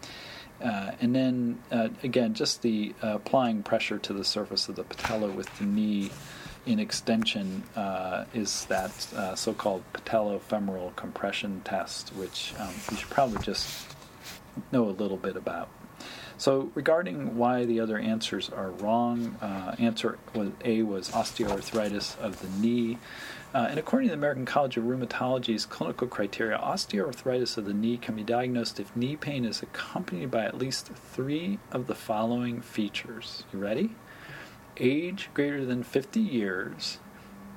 uh, 0.61 0.91
and 1.01 1.15
then, 1.15 1.61
uh, 1.71 1.91
again, 2.03 2.35
just 2.35 2.63
the 2.63 2.93
applying 3.01 3.63
pressure 3.63 3.99
to 3.99 4.13
the 4.13 4.25
surface 4.25 4.69
of 4.69 4.75
the 4.75 4.83
patella 4.83 5.29
with 5.29 5.57
the 5.59 5.65
knee 5.65 6.11
in 6.67 6.79
extension 6.79 7.63
uh, 7.77 8.25
is 8.35 8.65
that 8.67 9.13
uh, 9.15 9.35
so-called 9.35 9.83
patellofemoral 9.93 10.95
compression 10.97 11.61
test, 11.65 12.11
which 12.11 12.55
um, 12.59 12.75
you 12.91 12.97
should 12.97 13.11
probably 13.11 13.43
just 13.43 13.87
know 14.73 14.89
a 14.89 14.91
little 14.91 15.17
bit 15.17 15.37
about. 15.37 15.69
So, 16.39 16.71
regarding 16.77 17.37
why 17.37 17.65
the 17.65 17.81
other 17.81 17.99
answers 17.99 18.49
are 18.49 18.71
wrong, 18.71 19.37
uh, 19.43 19.75
answer 19.81 20.19
was, 20.35 20.51
A 20.65 20.83
was 20.83 21.11
osteoarthritis 21.11 22.17
of 22.21 22.41
the 22.41 22.49
knee. 22.61 22.99
Uh, 23.53 23.67
and 23.71 23.79
according 23.79 24.09
to 24.09 24.13
the 24.13 24.19
American 24.19 24.45
College 24.45 24.77
of 24.77 24.85
Rheumatology's 24.85 25.67
clinical 25.67 26.07
criteria, 26.07 26.57
osteoarthritis 26.57 27.57
of 27.57 27.65
the 27.65 27.75
knee 27.75 27.97
can 27.97 28.15
be 28.15 28.23
diagnosed 28.23 28.79
if 28.79 28.95
knee 28.95 29.17
pain 29.17 29.45
is 29.45 29.63
accompanied 29.63 30.31
by 30.31 30.45
at 30.45 30.57
least 30.57 30.91
three 31.13 31.59
of 31.73 31.89
the 31.89 31.95
following 31.97 32.61
features. 32.61 33.43
You 33.53 33.59
ready? 33.59 33.97
Age 34.79 35.31
greater 35.35 35.65
than 35.65 35.83
50 35.83 36.21
years, 36.21 36.99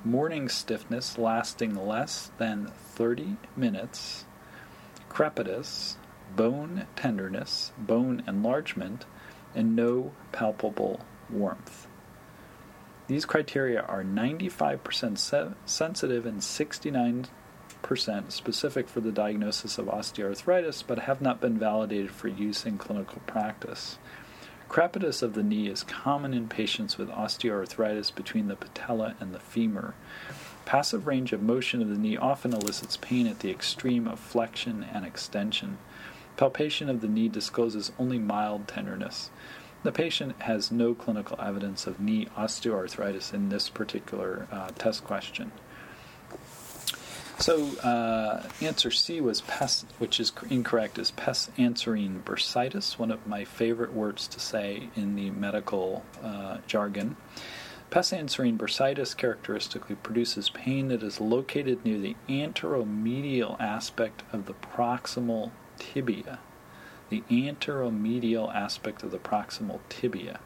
morning 0.04 0.48
stiffness 0.48 1.18
lasting 1.18 1.74
less 1.74 2.30
than 2.38 2.66
30 2.66 3.36
minutes, 3.56 4.24
crepitus, 5.10 5.96
bone 6.34 6.86
tenderness, 6.96 7.72
bone 7.78 8.22
enlargement, 8.26 9.04
and 9.54 9.76
no 9.76 10.12
palpable 10.32 11.00
warmth. 11.30 11.86
These 13.06 13.24
criteria 13.24 13.82
are 13.82 14.02
95% 14.02 15.18
se- 15.18 15.50
sensitive 15.66 16.24
and 16.24 16.40
69% 16.40 17.28
specific 18.28 18.88
for 18.88 19.00
the 19.00 19.12
diagnosis 19.12 19.76
of 19.76 19.86
osteoarthritis, 19.86 20.84
but 20.86 21.00
have 21.00 21.20
not 21.20 21.40
been 21.40 21.58
validated 21.58 22.10
for 22.10 22.28
use 22.28 22.64
in 22.64 22.78
clinical 22.78 23.20
practice. 23.26 23.98
Crepitus 24.72 25.22
of 25.22 25.34
the 25.34 25.42
knee 25.42 25.68
is 25.68 25.84
common 25.84 26.32
in 26.32 26.48
patients 26.48 26.96
with 26.96 27.10
osteoarthritis 27.10 28.14
between 28.14 28.48
the 28.48 28.56
patella 28.56 29.14
and 29.20 29.34
the 29.34 29.38
femur. 29.38 29.92
Passive 30.64 31.06
range 31.06 31.34
of 31.34 31.42
motion 31.42 31.82
of 31.82 31.90
the 31.90 31.98
knee 31.98 32.16
often 32.16 32.54
elicits 32.54 32.96
pain 32.96 33.26
at 33.26 33.40
the 33.40 33.50
extreme 33.50 34.08
of 34.08 34.18
flexion 34.18 34.82
and 34.82 35.04
extension. 35.04 35.76
Palpation 36.38 36.88
of 36.88 37.02
the 37.02 37.06
knee 37.06 37.28
discloses 37.28 37.92
only 37.98 38.18
mild 38.18 38.66
tenderness. 38.66 39.28
The 39.82 39.92
patient 39.92 40.40
has 40.40 40.72
no 40.72 40.94
clinical 40.94 41.38
evidence 41.38 41.86
of 41.86 42.00
knee 42.00 42.28
osteoarthritis 42.34 43.34
in 43.34 43.50
this 43.50 43.68
particular 43.68 44.48
uh, 44.50 44.70
test 44.78 45.04
question. 45.04 45.52
So 47.42 47.76
uh, 47.78 48.40
answer 48.60 48.92
C 48.92 49.20
was 49.20 49.40
pes, 49.40 49.84
which 49.98 50.20
is 50.20 50.30
incorrect, 50.48 50.96
is 50.96 51.10
pes 51.10 51.50
anserine 51.58 52.22
bursitis, 52.22 53.00
one 53.00 53.10
of 53.10 53.26
my 53.26 53.44
favorite 53.44 53.92
words 53.92 54.28
to 54.28 54.38
say 54.38 54.90
in 54.94 55.16
the 55.16 55.30
medical 55.30 56.04
uh, 56.22 56.58
jargon. 56.68 57.16
Pes 57.90 58.12
anserine 58.12 58.56
bursitis 58.56 59.16
characteristically 59.16 59.96
produces 59.96 60.50
pain 60.50 60.86
that 60.86 61.02
is 61.02 61.20
located 61.20 61.84
near 61.84 61.98
the 61.98 62.14
anteromedial 62.28 63.60
aspect 63.60 64.22
of 64.32 64.46
the 64.46 64.54
proximal 64.54 65.50
tibia. 65.80 66.38
The 67.10 67.24
anteromedial 67.28 68.54
aspect 68.54 69.02
of 69.02 69.10
the 69.10 69.18
proximal 69.18 69.80
tibia. 69.88 70.38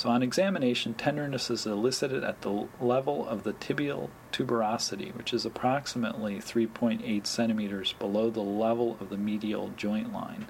So, 0.00 0.08
on 0.08 0.22
examination, 0.22 0.94
tenderness 0.94 1.50
is 1.50 1.66
elicited 1.66 2.24
at 2.24 2.40
the 2.40 2.68
level 2.80 3.28
of 3.28 3.42
the 3.42 3.52
tibial 3.52 4.08
tuberosity, 4.32 5.14
which 5.14 5.34
is 5.34 5.44
approximately 5.44 6.36
3.8 6.36 7.26
centimeters 7.26 7.92
below 7.98 8.30
the 8.30 8.40
level 8.40 8.96
of 8.98 9.10
the 9.10 9.18
medial 9.18 9.74
joint 9.76 10.10
line. 10.10 10.46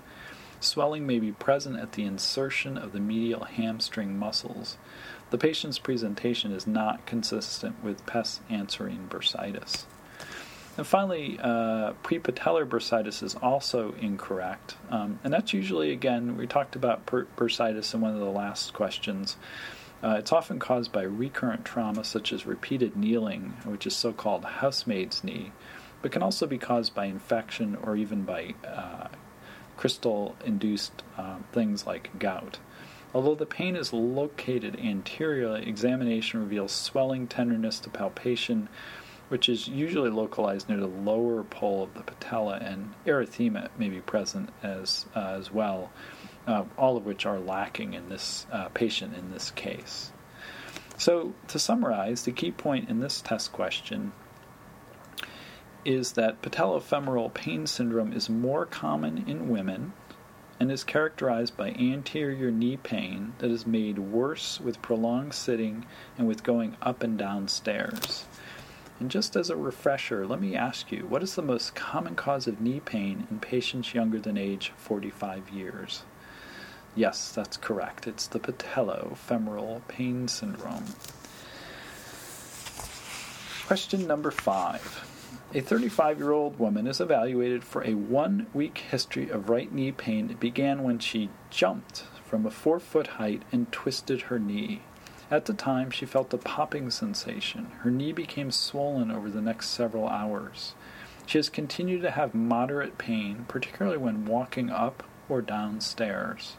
Swelling 0.61 1.05
may 1.05 1.19
be 1.19 1.33
present 1.33 1.81
at 1.81 1.95
the 1.95 2.05
insertion 2.05 2.79
of 2.79 2.93
the 2.93 3.01
medial 3.01 3.43
hamstring 3.43 4.17
muscles. 4.17 4.79
The 5.31 5.39
patient's 5.39 5.81
presentation 5.81 6.53
is 6.53 6.69
not 6.69 7.05
consistent 7.05 7.83
with 7.83 8.07
pes 8.07 8.39
anserine 8.49 9.09
bursitis. 9.09 9.87
And 10.77 10.87
finally, 10.87 11.39
uh, 11.43 11.93
prepatellar 12.03 12.67
bursitis 12.67 13.23
is 13.23 13.35
also 13.35 13.93
incorrect. 14.01 14.77
Um, 14.89 15.19
and 15.25 15.33
that's 15.33 15.53
usually, 15.53 15.93
again, 15.93 16.37
we 16.37 16.47
talked 16.47 16.77
about 16.77 17.07
per- 17.07 17.27
bursitis 17.37 17.93
in 17.93 18.01
one 18.01 18.15
of 18.15 18.21
the 18.21 18.27
last 18.27 18.73
questions. 18.73 19.37
Uh, 20.03 20.17
it's 20.19 20.33
often 20.33 20.59
caused 20.59 20.93
by 20.93 21.03
recurrent 21.03 21.65
trauma, 21.65 22.05
such 22.05 22.33
as 22.33 22.47
repeated 22.47 22.97
kneeling, 22.97 23.57
which 23.65 23.87
is 23.87 23.95
so 23.95 24.13
called 24.13 24.45
housemaid's 24.45 25.23
knee, 25.23 25.53
but 26.01 26.13
can 26.13 26.23
also 26.23 26.47
be 26.47 26.57
caused 26.57 26.95
by 26.95 27.05
infection 27.05 27.77
or 27.83 27.97
even 27.97 28.23
by 28.23 28.55
uh, 28.67 29.09
crystal 29.77 30.37
induced 30.45 31.03
um, 31.19 31.45
things 31.53 31.87
like 31.87 32.19
gout. 32.19 32.59
Although 33.13 33.35
the 33.35 33.45
pain 33.45 33.77
is 33.77 33.93
located 33.93 34.79
anteriorly, 34.79 35.67
examination 35.67 36.41
reveals 36.41 36.73
swelling, 36.73 37.27
tenderness 37.27 37.81
to 37.81 37.91
palpation, 37.91 38.69
which 39.31 39.49
is 39.49 39.69
usually 39.69 40.11
localized 40.11 40.69
near 40.69 40.79
the 40.79 40.87
lower 40.87 41.45
pole 41.45 41.85
of 41.85 41.95
the 41.95 42.03
patella, 42.03 42.57
and 42.57 42.93
erythema 43.07 43.69
may 43.79 43.88
be 43.88 44.01
present 44.01 44.51
as 44.62 45.07
uh, 45.14 45.37
as 45.38 45.53
well, 45.53 45.90
uh, 46.49 46.64
all 46.77 46.97
of 46.97 47.07
which 47.07 47.25
are 47.25 47.38
lacking 47.38 47.95
in 47.95 48.09
this 48.09 48.45
uh, 48.53 48.69
patient 48.71 49.16
in 49.16 49.31
this 49.31 49.53
case. 49.53 50.12
So, 50.99 51.33
to 51.47 51.59
summarize, 51.61 52.25
the 52.25 52.33
key 52.33 52.51
point 52.51 52.90
in 52.90 52.99
this 52.99 53.21
test 53.23 53.53
question 53.53 54.12
is 55.85 56.12
that 56.12 56.43
patellofemoral 56.43 57.33
pain 57.33 57.66
syndrome 57.66 58.12
is 58.12 58.29
more 58.29 58.66
common 58.66 59.25
in 59.29 59.49
women 59.49 59.93
and 60.59 60.71
is 60.71 60.85
characterized 60.85 61.57
by 61.57 61.71
anterior 61.71 62.51
knee 62.51 62.77
pain 62.77 63.33
that 63.38 63.51
is 63.51 63.66
made 63.66 63.99
worse 63.99 64.61
with 64.61 64.83
prolonged 64.83 65.33
sitting 65.33 65.87
and 66.19 66.29
with 66.29 66.43
going 66.43 66.77
up 66.83 67.03
and 67.03 67.16
down 67.16 67.49
stairs. 67.49 68.27
And 69.01 69.11
just 69.11 69.35
as 69.35 69.49
a 69.49 69.57
refresher, 69.57 70.27
let 70.27 70.43
me 70.43 70.55
ask 70.55 70.93
you 70.93 71.07
what 71.09 71.23
is 71.23 71.35
the 71.35 71.43
most 71.43 71.75
common 71.75 72.15
cause 72.15 72.47
of 72.47 72.61
knee 72.61 72.81
pain 72.81 73.27
in 73.31 73.41
patients 73.41 73.95
younger 73.95 74.21
than 74.21 74.37
age 74.37 74.73
45 74.77 75.49
years? 75.49 76.03
Yes, 76.95 77.33
that's 77.33 77.57
correct. 77.57 78.07
It's 78.07 78.27
the 78.27 78.39
patellofemoral 78.39 79.81
pain 79.89 80.29
syndrome. 80.29 80.85
Question 83.67 84.07
number 84.07 84.31
five. 84.31 85.07
A 85.55 85.61
35 85.61 86.19
year 86.19 86.33
old 86.33 86.59
woman 86.59 86.87
is 86.87 87.01
evaluated 87.01 87.65
for 87.65 87.83
a 87.83 87.95
one 87.95 88.49
week 88.53 88.79
history 88.79 89.31
of 89.31 89.49
right 89.49 89.73
knee 89.73 89.93
pain 89.93 90.29
that 90.29 90.39
began 90.39 90.83
when 90.83 90.99
she 90.99 91.31
jumped 91.49 92.05
from 92.25 92.45
a 92.45 92.51
four 92.51 92.79
foot 92.79 93.07
height 93.07 93.43
and 93.51 93.73
twisted 93.73 94.23
her 94.23 94.39
knee. 94.39 94.83
At 95.31 95.45
the 95.45 95.55
time, 95.55 95.90
she 95.90 96.07
felt 96.07 96.35
a 96.35 96.38
popping 96.38 96.90
sensation. 96.90 97.66
Her 97.83 97.90
knee 97.90 98.12
became 98.12 98.51
swollen 98.51 99.12
over 99.12 99.31
the 99.31 99.40
next 99.40 99.69
several 99.69 100.09
hours. 100.09 100.75
She 101.25 101.38
has 101.38 101.49
continued 101.49 102.03
to 102.03 102.11
have 102.11 102.35
moderate 102.35 102.99
pain, 102.99 103.45
particularly 103.47 103.99
when 103.99 104.27
walking 104.27 104.71
up 104.71 105.05
or 105.29 105.40
down 105.40 105.81
stairs. 105.81 106.57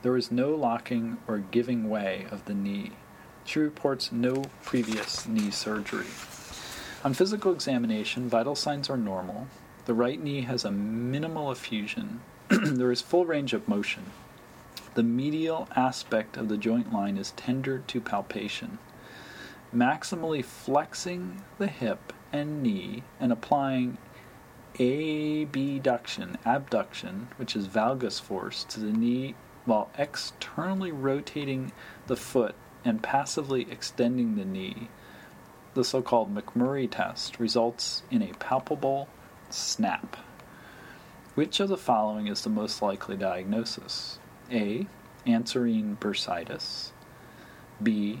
There 0.00 0.16
is 0.16 0.32
no 0.32 0.54
locking 0.54 1.18
or 1.26 1.38
giving 1.38 1.90
way 1.90 2.26
of 2.30 2.46
the 2.46 2.54
knee. 2.54 2.92
She 3.44 3.58
reports 3.58 4.10
no 4.10 4.44
previous 4.62 5.28
knee 5.28 5.50
surgery. 5.50 6.06
On 7.04 7.12
physical 7.12 7.52
examination, 7.52 8.28
vital 8.28 8.54
signs 8.54 8.88
are 8.88 8.96
normal. 8.96 9.48
The 9.84 9.94
right 9.94 10.22
knee 10.22 10.42
has 10.42 10.64
a 10.64 10.70
minimal 10.70 11.52
effusion. 11.52 12.20
there 12.48 12.90
is 12.90 13.02
full 13.02 13.26
range 13.26 13.52
of 13.52 13.68
motion. 13.68 14.04
The 14.98 15.04
medial 15.04 15.68
aspect 15.76 16.36
of 16.36 16.48
the 16.48 16.56
joint 16.56 16.92
line 16.92 17.18
is 17.18 17.30
tender 17.36 17.78
to 17.86 18.00
palpation. 18.00 18.80
Maximally 19.72 20.44
flexing 20.44 21.44
the 21.56 21.68
hip 21.68 22.12
and 22.32 22.64
knee 22.64 23.04
and 23.20 23.30
applying 23.30 23.98
abduction, 24.80 26.36
abduction, 26.44 27.28
which 27.36 27.54
is 27.54 27.68
valgus 27.68 28.20
force, 28.20 28.64
to 28.64 28.80
the 28.80 28.90
knee 28.90 29.36
while 29.66 29.88
externally 29.96 30.90
rotating 30.90 31.70
the 32.08 32.16
foot 32.16 32.56
and 32.84 33.00
passively 33.00 33.68
extending 33.70 34.34
the 34.34 34.44
knee 34.44 34.88
the 35.74 35.84
so 35.84 36.02
called 36.02 36.34
McMurray 36.34 36.90
test 36.90 37.38
results 37.38 38.02
in 38.10 38.20
a 38.20 38.34
palpable 38.40 39.08
snap. 39.48 40.16
Which 41.36 41.60
of 41.60 41.68
the 41.68 41.76
following 41.76 42.26
is 42.26 42.42
the 42.42 42.50
most 42.50 42.82
likely 42.82 43.16
diagnosis? 43.16 44.18
A. 44.50 44.86
Anserine 45.26 45.96
bursitis. 45.98 46.90
B. 47.82 48.20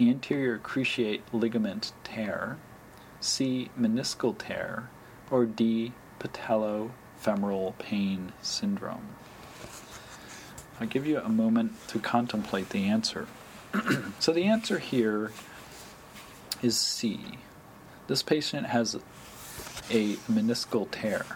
Anterior 0.00 0.58
cruciate 0.58 1.22
ligament 1.32 1.92
tear. 2.04 2.56
C. 3.20 3.70
Meniscal 3.78 4.36
tear. 4.36 4.88
Or 5.30 5.44
D. 5.44 5.92
Patellofemoral 6.20 7.78
pain 7.78 8.32
syndrome. 8.42 9.08
I'll 10.80 10.86
give 10.86 11.06
you 11.06 11.18
a 11.18 11.28
moment 11.28 11.72
to 11.88 11.98
contemplate 11.98 12.70
the 12.70 12.84
answer. 12.84 13.26
so 14.18 14.32
the 14.32 14.44
answer 14.44 14.78
here 14.78 15.32
is 16.62 16.78
C. 16.78 17.38
This 18.06 18.22
patient 18.22 18.66
has 18.68 18.94
a 19.90 20.14
meniscal 20.30 20.88
tear. 20.90 21.26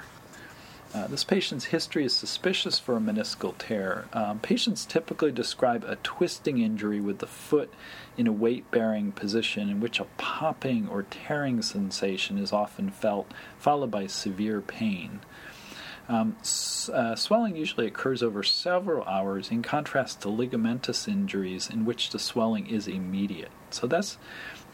Uh, 0.94 1.06
this 1.06 1.24
patient's 1.24 1.66
history 1.66 2.04
is 2.04 2.12
suspicious 2.12 2.78
for 2.78 2.96
a 2.96 3.00
meniscal 3.00 3.56
tear. 3.56 4.04
Um, 4.12 4.40
patients 4.40 4.84
typically 4.84 5.32
describe 5.32 5.84
a 5.84 5.96
twisting 5.96 6.60
injury 6.60 7.00
with 7.00 7.18
the 7.18 7.26
foot 7.26 7.72
in 8.18 8.26
a 8.26 8.32
weight 8.32 8.70
bearing 8.70 9.10
position 9.10 9.70
in 9.70 9.80
which 9.80 10.00
a 10.00 10.06
popping 10.18 10.86
or 10.88 11.04
tearing 11.04 11.62
sensation 11.62 12.36
is 12.36 12.52
often 12.52 12.90
felt, 12.90 13.32
followed 13.58 13.90
by 13.90 14.06
severe 14.06 14.60
pain. 14.60 15.20
Um, 16.10 16.36
uh, 16.92 17.14
swelling 17.14 17.56
usually 17.56 17.86
occurs 17.86 18.22
over 18.22 18.42
several 18.42 19.04
hours, 19.04 19.50
in 19.50 19.62
contrast 19.62 20.20
to 20.22 20.28
ligamentous 20.28 21.08
injuries 21.08 21.70
in 21.70 21.86
which 21.86 22.10
the 22.10 22.18
swelling 22.18 22.66
is 22.66 22.86
immediate. 22.86 23.52
So 23.70 23.86
that's 23.86 24.18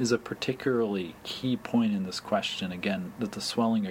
is 0.00 0.10
a 0.10 0.18
particularly 0.18 1.14
key 1.22 1.56
point 1.56 1.92
in 1.92 2.04
this 2.04 2.18
question. 2.18 2.72
Again, 2.72 3.12
that 3.20 3.32
the 3.32 3.40
swelling 3.40 3.86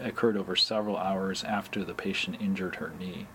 occurred 0.00 0.36
over 0.36 0.56
several 0.56 0.96
hours 0.96 1.44
after 1.44 1.84
the 1.84 1.94
patient 1.94 2.40
injured 2.40 2.76
her 2.76 2.92
knee. 2.98 3.26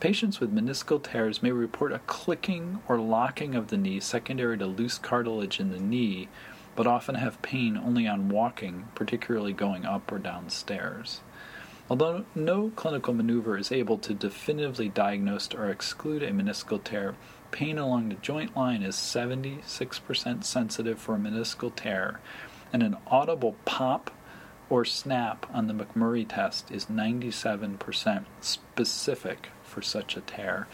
Patients 0.00 0.40
with 0.40 0.54
meniscal 0.54 1.00
tears 1.00 1.42
may 1.42 1.52
report 1.52 1.92
a 1.92 2.00
clicking 2.00 2.80
or 2.88 2.98
locking 2.98 3.54
of 3.54 3.68
the 3.68 3.76
knee 3.76 4.00
secondary 4.00 4.58
to 4.58 4.66
loose 4.66 4.98
cartilage 4.98 5.60
in 5.60 5.70
the 5.70 5.78
knee, 5.78 6.28
but 6.74 6.86
often 6.86 7.14
have 7.14 7.40
pain 7.42 7.76
only 7.76 8.06
on 8.06 8.28
walking, 8.28 8.88
particularly 8.94 9.52
going 9.52 9.84
up 9.84 10.10
or 10.10 10.18
down 10.18 10.50
stairs. 10.50 11.20
Although 11.88 12.24
no 12.34 12.70
clinical 12.74 13.12
maneuver 13.12 13.58
is 13.58 13.70
able 13.70 13.98
to 13.98 14.14
definitively 14.14 14.88
diagnose 14.88 15.52
or 15.54 15.68
exclude 15.68 16.22
a 16.22 16.30
meniscal 16.30 16.82
tear, 16.82 17.14
pain 17.50 17.78
along 17.78 18.08
the 18.08 18.14
joint 18.16 18.56
line 18.56 18.82
is 18.82 18.96
76% 18.96 20.42
sensitive 20.42 20.98
for 20.98 21.14
a 21.14 21.18
meniscal 21.18 21.72
tear, 21.76 22.18
and 22.72 22.82
an 22.82 22.96
audible 23.06 23.56
pop 23.64 24.10
or 24.72 24.86
snap 24.86 25.44
on 25.52 25.66
the 25.66 25.74
McMurray 25.74 26.26
test 26.26 26.70
is 26.70 26.86
97% 26.86 28.24
specific 28.40 29.50
for 29.62 29.82
such 29.82 30.16
a 30.16 30.22
tear. 30.22 30.66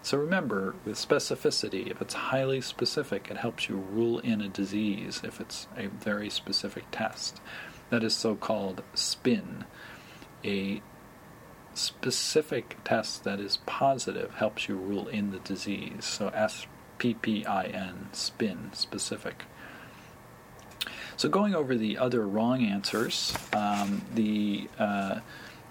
So 0.00 0.16
remember, 0.16 0.74
with 0.86 0.96
specificity, 0.96 1.90
if 1.90 2.00
it's 2.00 2.14
highly 2.14 2.62
specific, 2.62 3.28
it 3.30 3.36
helps 3.36 3.68
you 3.68 3.76
rule 3.76 4.20
in 4.20 4.40
a 4.40 4.48
disease 4.48 5.20
if 5.22 5.38
it's 5.38 5.68
a 5.76 5.88
very 5.88 6.30
specific 6.30 6.84
test. 6.90 7.42
That 7.90 8.02
is 8.02 8.16
so 8.16 8.36
called 8.36 8.82
SPIN. 8.94 9.66
A 10.46 10.80
specific 11.74 12.78
test 12.84 13.22
that 13.24 13.38
is 13.38 13.58
positive 13.66 14.36
helps 14.36 14.66
you 14.66 14.76
rule 14.76 15.08
in 15.08 15.30
the 15.30 15.40
disease. 15.40 16.06
So 16.06 16.28
S 16.28 16.66
P 16.96 17.12
P 17.12 17.44
I 17.44 17.64
N, 17.64 18.08
spin, 18.12 18.70
specific. 18.72 19.44
So 21.16 21.28
going 21.28 21.54
over 21.54 21.74
the 21.74 21.98
other 21.98 22.26
wrong 22.26 22.64
answers, 22.64 23.36
um, 23.52 24.02
the 24.14 24.68
uh, 24.78 25.20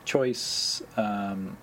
choice 0.05 0.81
um, 0.97 1.57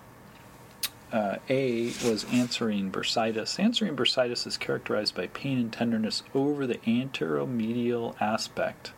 uh, 1.12 1.36
A 1.48 1.86
was 2.04 2.24
anserine 2.26 2.90
bursitis. 2.90 3.58
Anserine 3.58 3.96
bursitis 3.96 4.46
is 4.46 4.56
characterized 4.56 5.14
by 5.14 5.28
pain 5.28 5.58
and 5.58 5.72
tenderness 5.72 6.22
over 6.34 6.66
the 6.66 6.78
anteromedial 6.78 8.14
aspect 8.20 8.92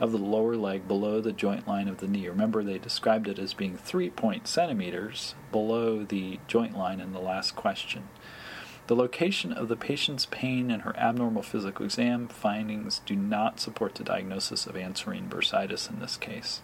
of 0.00 0.10
the 0.10 0.18
lower 0.18 0.56
leg 0.56 0.88
below 0.88 1.20
the 1.20 1.32
joint 1.32 1.68
line 1.68 1.86
of 1.86 1.98
the 1.98 2.08
knee. 2.08 2.26
Remember, 2.28 2.64
they 2.64 2.78
described 2.78 3.28
it 3.28 3.38
as 3.38 3.54
being 3.54 3.76
three 3.76 4.10
point 4.10 4.48
centimeters 4.48 5.36
below 5.52 6.02
the 6.02 6.40
joint 6.48 6.76
line 6.76 7.00
in 7.00 7.12
the 7.12 7.20
last 7.20 7.54
question. 7.54 8.08
The 8.88 8.96
location 8.96 9.52
of 9.52 9.68
the 9.68 9.76
patient's 9.76 10.26
pain 10.26 10.70
and 10.70 10.82
her 10.82 10.96
abnormal 10.96 11.42
physical 11.42 11.84
exam 11.84 12.28
findings 12.28 13.00
do 13.06 13.14
not 13.14 13.60
support 13.60 13.94
the 13.94 14.04
diagnosis 14.04 14.66
of 14.66 14.74
Anserine 14.74 15.28
bursitis 15.28 15.88
in 15.88 16.00
this 16.00 16.16
case. 16.16 16.62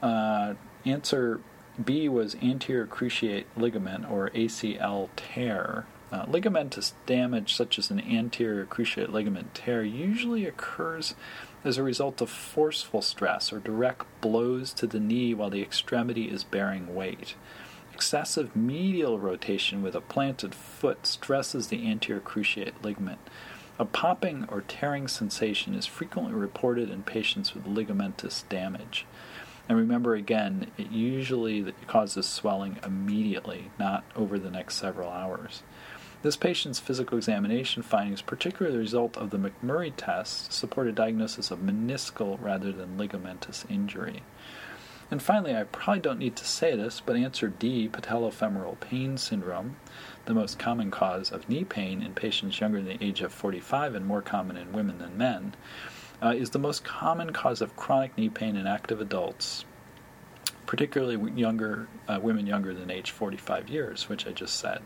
Uh, 0.00 0.54
answer 0.84 1.40
B 1.82 2.08
was 2.08 2.34
anterior 2.36 2.86
cruciate 2.86 3.44
ligament 3.56 4.10
or 4.10 4.30
ACL 4.30 5.08
tear. 5.16 5.86
Uh, 6.10 6.26
ligamentous 6.26 6.92
damage, 7.06 7.54
such 7.54 7.78
as 7.78 7.90
an 7.90 8.00
anterior 8.00 8.66
cruciate 8.66 9.10
ligament 9.10 9.54
tear, 9.54 9.82
usually 9.82 10.44
occurs 10.44 11.14
as 11.64 11.78
a 11.78 11.82
result 11.82 12.20
of 12.20 12.28
forceful 12.28 13.00
stress 13.00 13.52
or 13.52 13.58
direct 13.58 14.04
blows 14.20 14.74
to 14.74 14.86
the 14.86 15.00
knee 15.00 15.32
while 15.32 15.48
the 15.48 15.62
extremity 15.62 16.24
is 16.24 16.44
bearing 16.44 16.94
weight. 16.94 17.34
Excessive 18.02 18.56
medial 18.56 19.20
rotation 19.20 19.80
with 19.80 19.94
a 19.94 20.00
planted 20.00 20.56
foot 20.56 21.06
stresses 21.06 21.68
the 21.68 21.88
anterior 21.88 22.20
cruciate 22.20 22.82
ligament. 22.82 23.20
A 23.78 23.84
popping 23.84 24.44
or 24.48 24.62
tearing 24.62 25.06
sensation 25.06 25.72
is 25.72 25.86
frequently 25.86 26.34
reported 26.34 26.90
in 26.90 27.04
patients 27.04 27.54
with 27.54 27.64
ligamentous 27.64 28.42
damage. 28.48 29.06
And 29.68 29.78
remember 29.78 30.16
again, 30.16 30.72
it 30.76 30.90
usually 30.90 31.72
causes 31.86 32.26
swelling 32.26 32.80
immediately, 32.84 33.70
not 33.78 34.02
over 34.16 34.36
the 34.36 34.50
next 34.50 34.74
several 34.78 35.08
hours. 35.08 35.62
This 36.22 36.36
patient's 36.36 36.80
physical 36.80 37.16
examination 37.16 37.84
findings, 37.84 38.20
particularly 38.20 38.76
the 38.76 38.82
result 38.82 39.16
of 39.16 39.30
the 39.30 39.38
McMurray 39.38 39.92
test, 39.96 40.52
support 40.52 40.88
a 40.88 40.92
diagnosis 40.92 41.52
of 41.52 41.60
meniscal 41.60 42.36
rather 42.42 42.72
than 42.72 42.98
ligamentous 42.98 43.64
injury. 43.70 44.24
And 45.12 45.22
finally, 45.22 45.54
I 45.54 45.64
probably 45.64 46.00
don't 46.00 46.18
need 46.18 46.36
to 46.36 46.46
say 46.46 46.74
this, 46.74 47.02
but 47.04 47.16
answer 47.16 47.48
D, 47.48 47.86
patellofemoral 47.86 48.80
pain 48.80 49.18
syndrome, 49.18 49.76
the 50.24 50.32
most 50.32 50.58
common 50.58 50.90
cause 50.90 51.30
of 51.30 51.50
knee 51.50 51.64
pain 51.64 52.00
in 52.00 52.14
patients 52.14 52.58
younger 52.58 52.80
than 52.80 52.96
the 52.96 53.04
age 53.04 53.20
of 53.20 53.30
45 53.30 53.94
and 53.94 54.06
more 54.06 54.22
common 54.22 54.56
in 54.56 54.72
women 54.72 54.96
than 54.96 55.18
men, 55.18 55.52
uh, 56.22 56.30
is 56.30 56.48
the 56.48 56.58
most 56.58 56.82
common 56.82 57.30
cause 57.34 57.60
of 57.60 57.76
chronic 57.76 58.16
knee 58.16 58.30
pain 58.30 58.56
in 58.56 58.66
active 58.66 59.02
adults, 59.02 59.66
particularly 60.64 61.30
younger 61.38 61.88
uh, 62.08 62.18
women 62.18 62.46
younger 62.46 62.72
than 62.72 62.90
age 62.90 63.10
45 63.10 63.68
years, 63.68 64.08
which 64.08 64.26
I 64.26 64.30
just 64.30 64.58
said. 64.58 64.80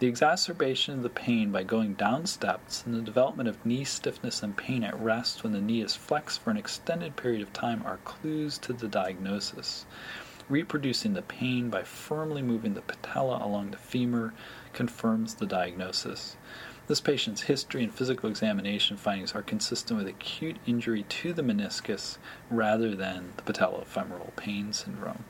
The 0.00 0.06
exacerbation 0.06 0.94
of 0.94 1.02
the 1.02 1.10
pain 1.10 1.50
by 1.50 1.64
going 1.64 1.94
down 1.94 2.26
steps 2.26 2.84
and 2.86 2.94
the 2.94 3.00
development 3.02 3.48
of 3.48 3.66
knee 3.66 3.82
stiffness 3.82 4.44
and 4.44 4.56
pain 4.56 4.84
at 4.84 4.98
rest 5.00 5.42
when 5.42 5.52
the 5.52 5.60
knee 5.60 5.82
is 5.82 5.96
flexed 5.96 6.40
for 6.40 6.50
an 6.50 6.56
extended 6.56 7.16
period 7.16 7.42
of 7.42 7.52
time 7.52 7.82
are 7.84 7.98
clues 8.04 8.58
to 8.58 8.72
the 8.72 8.86
diagnosis. 8.86 9.86
Reproducing 10.48 11.14
the 11.14 11.22
pain 11.22 11.68
by 11.68 11.82
firmly 11.82 12.42
moving 12.42 12.74
the 12.74 12.80
patella 12.80 13.44
along 13.44 13.72
the 13.72 13.76
femur 13.76 14.34
confirms 14.72 15.34
the 15.34 15.46
diagnosis. 15.46 16.36
This 16.86 17.00
patient's 17.00 17.42
history 17.42 17.82
and 17.82 17.92
physical 17.92 18.30
examination 18.30 18.96
findings 18.96 19.34
are 19.34 19.42
consistent 19.42 19.98
with 19.98 20.08
acute 20.08 20.58
injury 20.64 21.02
to 21.02 21.32
the 21.32 21.42
meniscus 21.42 22.18
rather 22.50 22.94
than 22.94 23.32
the 23.36 23.42
patellofemoral 23.42 24.34
pain 24.36 24.72
syndrome. 24.72 25.24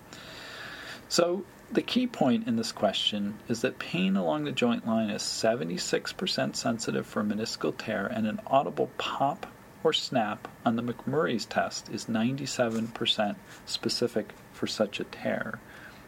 So, 1.09 1.47
the 1.71 1.83
key 1.83 2.07
point 2.07 2.49
in 2.49 2.57
this 2.57 2.73
question 2.73 3.39
is 3.47 3.61
that 3.61 3.79
pain 3.79 4.17
along 4.17 4.45
the 4.45 4.53
joint 4.53 4.87
line 4.87 5.11
is 5.11 5.23
76% 5.23 6.57
sensitive 6.57 7.07
for 7.07 7.23
meniscal 7.23 7.77
tear, 7.77 8.07
and 8.07 8.27
an 8.27 8.41
audible 8.47 8.91
pop 8.97 9.47
or 9.85 9.93
snap 9.93 10.49
on 10.65 10.77
the 10.77 10.83
McMurray's 10.83 11.45
test 11.45 11.91
is 11.91 12.07
97% 12.07 13.37
specific 13.67 14.33
for 14.53 14.67
such 14.67 14.99
a 14.99 15.05
tear. 15.05 15.61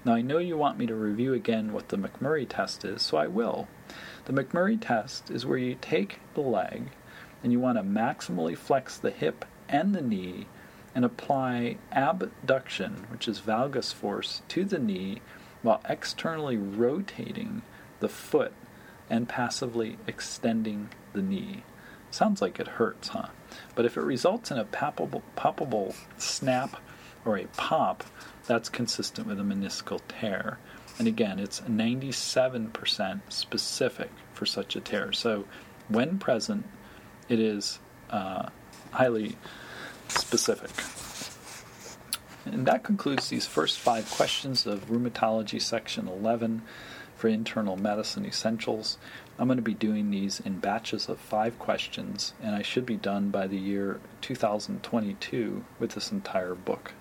Now, 0.02 0.14
I 0.14 0.22
know 0.22 0.38
you 0.38 0.56
want 0.56 0.78
me 0.78 0.86
to 0.86 0.94
review 0.94 1.34
again 1.34 1.74
what 1.74 1.90
the 1.90 1.98
McMurray 1.98 2.46
test 2.48 2.84
is, 2.86 3.02
so 3.02 3.18
I 3.18 3.26
will. 3.26 3.68
The 4.24 4.32
McMurray 4.32 4.80
test 4.80 5.30
is 5.30 5.44
where 5.44 5.58
you 5.58 5.76
take 5.80 6.20
the 6.34 6.40
leg 6.40 6.88
and 7.42 7.52
you 7.52 7.60
want 7.60 7.76
to 7.76 7.84
maximally 7.84 8.56
flex 8.56 8.96
the 8.96 9.10
hip 9.10 9.44
and 9.68 9.94
the 9.94 10.00
knee 10.00 10.46
and 10.94 11.04
apply 11.04 11.76
abduction, 11.92 13.06
which 13.10 13.28
is 13.28 13.40
valgus 13.40 13.92
force, 13.92 14.40
to 14.48 14.64
the 14.64 14.78
knee 14.78 15.20
while 15.62 15.80
externally 15.88 16.56
rotating 16.56 17.62
the 18.00 18.08
foot 18.08 18.52
and 19.08 19.28
passively 19.28 19.98
extending 20.06 20.88
the 21.12 21.22
knee. 21.22 21.64
Sounds 22.10 22.40
like 22.42 22.58
it 22.58 22.66
hurts, 22.66 23.08
huh? 23.08 23.28
But 23.74 23.84
if 23.84 23.96
it 23.96 24.02
results 24.02 24.50
in 24.50 24.58
a 24.58 24.64
palpable, 24.64 25.94
snap 26.18 26.80
or 27.24 27.36
a 27.36 27.46
pop, 27.56 28.04
that's 28.46 28.68
consistent 28.68 29.26
with 29.26 29.38
a 29.38 29.42
meniscal 29.42 30.00
tear. 30.08 30.58
And 30.98 31.06
again, 31.06 31.38
it's 31.38 31.60
97% 31.60 33.20
specific 33.28 34.10
for 34.34 34.46
such 34.46 34.76
a 34.76 34.80
tear. 34.80 35.12
So 35.12 35.44
when 35.88 36.18
present, 36.18 36.66
it 37.28 37.40
is 37.40 37.78
uh, 38.10 38.48
highly 38.90 39.36
specific. 40.08 40.70
And 42.52 42.66
that 42.66 42.82
concludes 42.82 43.28
these 43.28 43.46
first 43.46 43.78
five 43.78 44.10
questions 44.10 44.66
of 44.66 44.88
Rheumatology 44.88 45.62
Section 45.62 46.08
11 46.08 46.62
for 47.16 47.28
Internal 47.28 47.76
Medicine 47.76 48.26
Essentials. 48.26 48.98
I'm 49.38 49.46
going 49.46 49.56
to 49.56 49.62
be 49.62 49.74
doing 49.74 50.10
these 50.10 50.40
in 50.40 50.58
batches 50.58 51.08
of 51.08 51.20
five 51.20 51.58
questions, 51.58 52.34
and 52.42 52.56
I 52.56 52.62
should 52.62 52.86
be 52.86 52.96
done 52.96 53.30
by 53.30 53.46
the 53.46 53.58
year 53.58 54.00
2022 54.20 55.64
with 55.78 55.92
this 55.92 56.10
entire 56.10 56.54
book. 56.54 56.92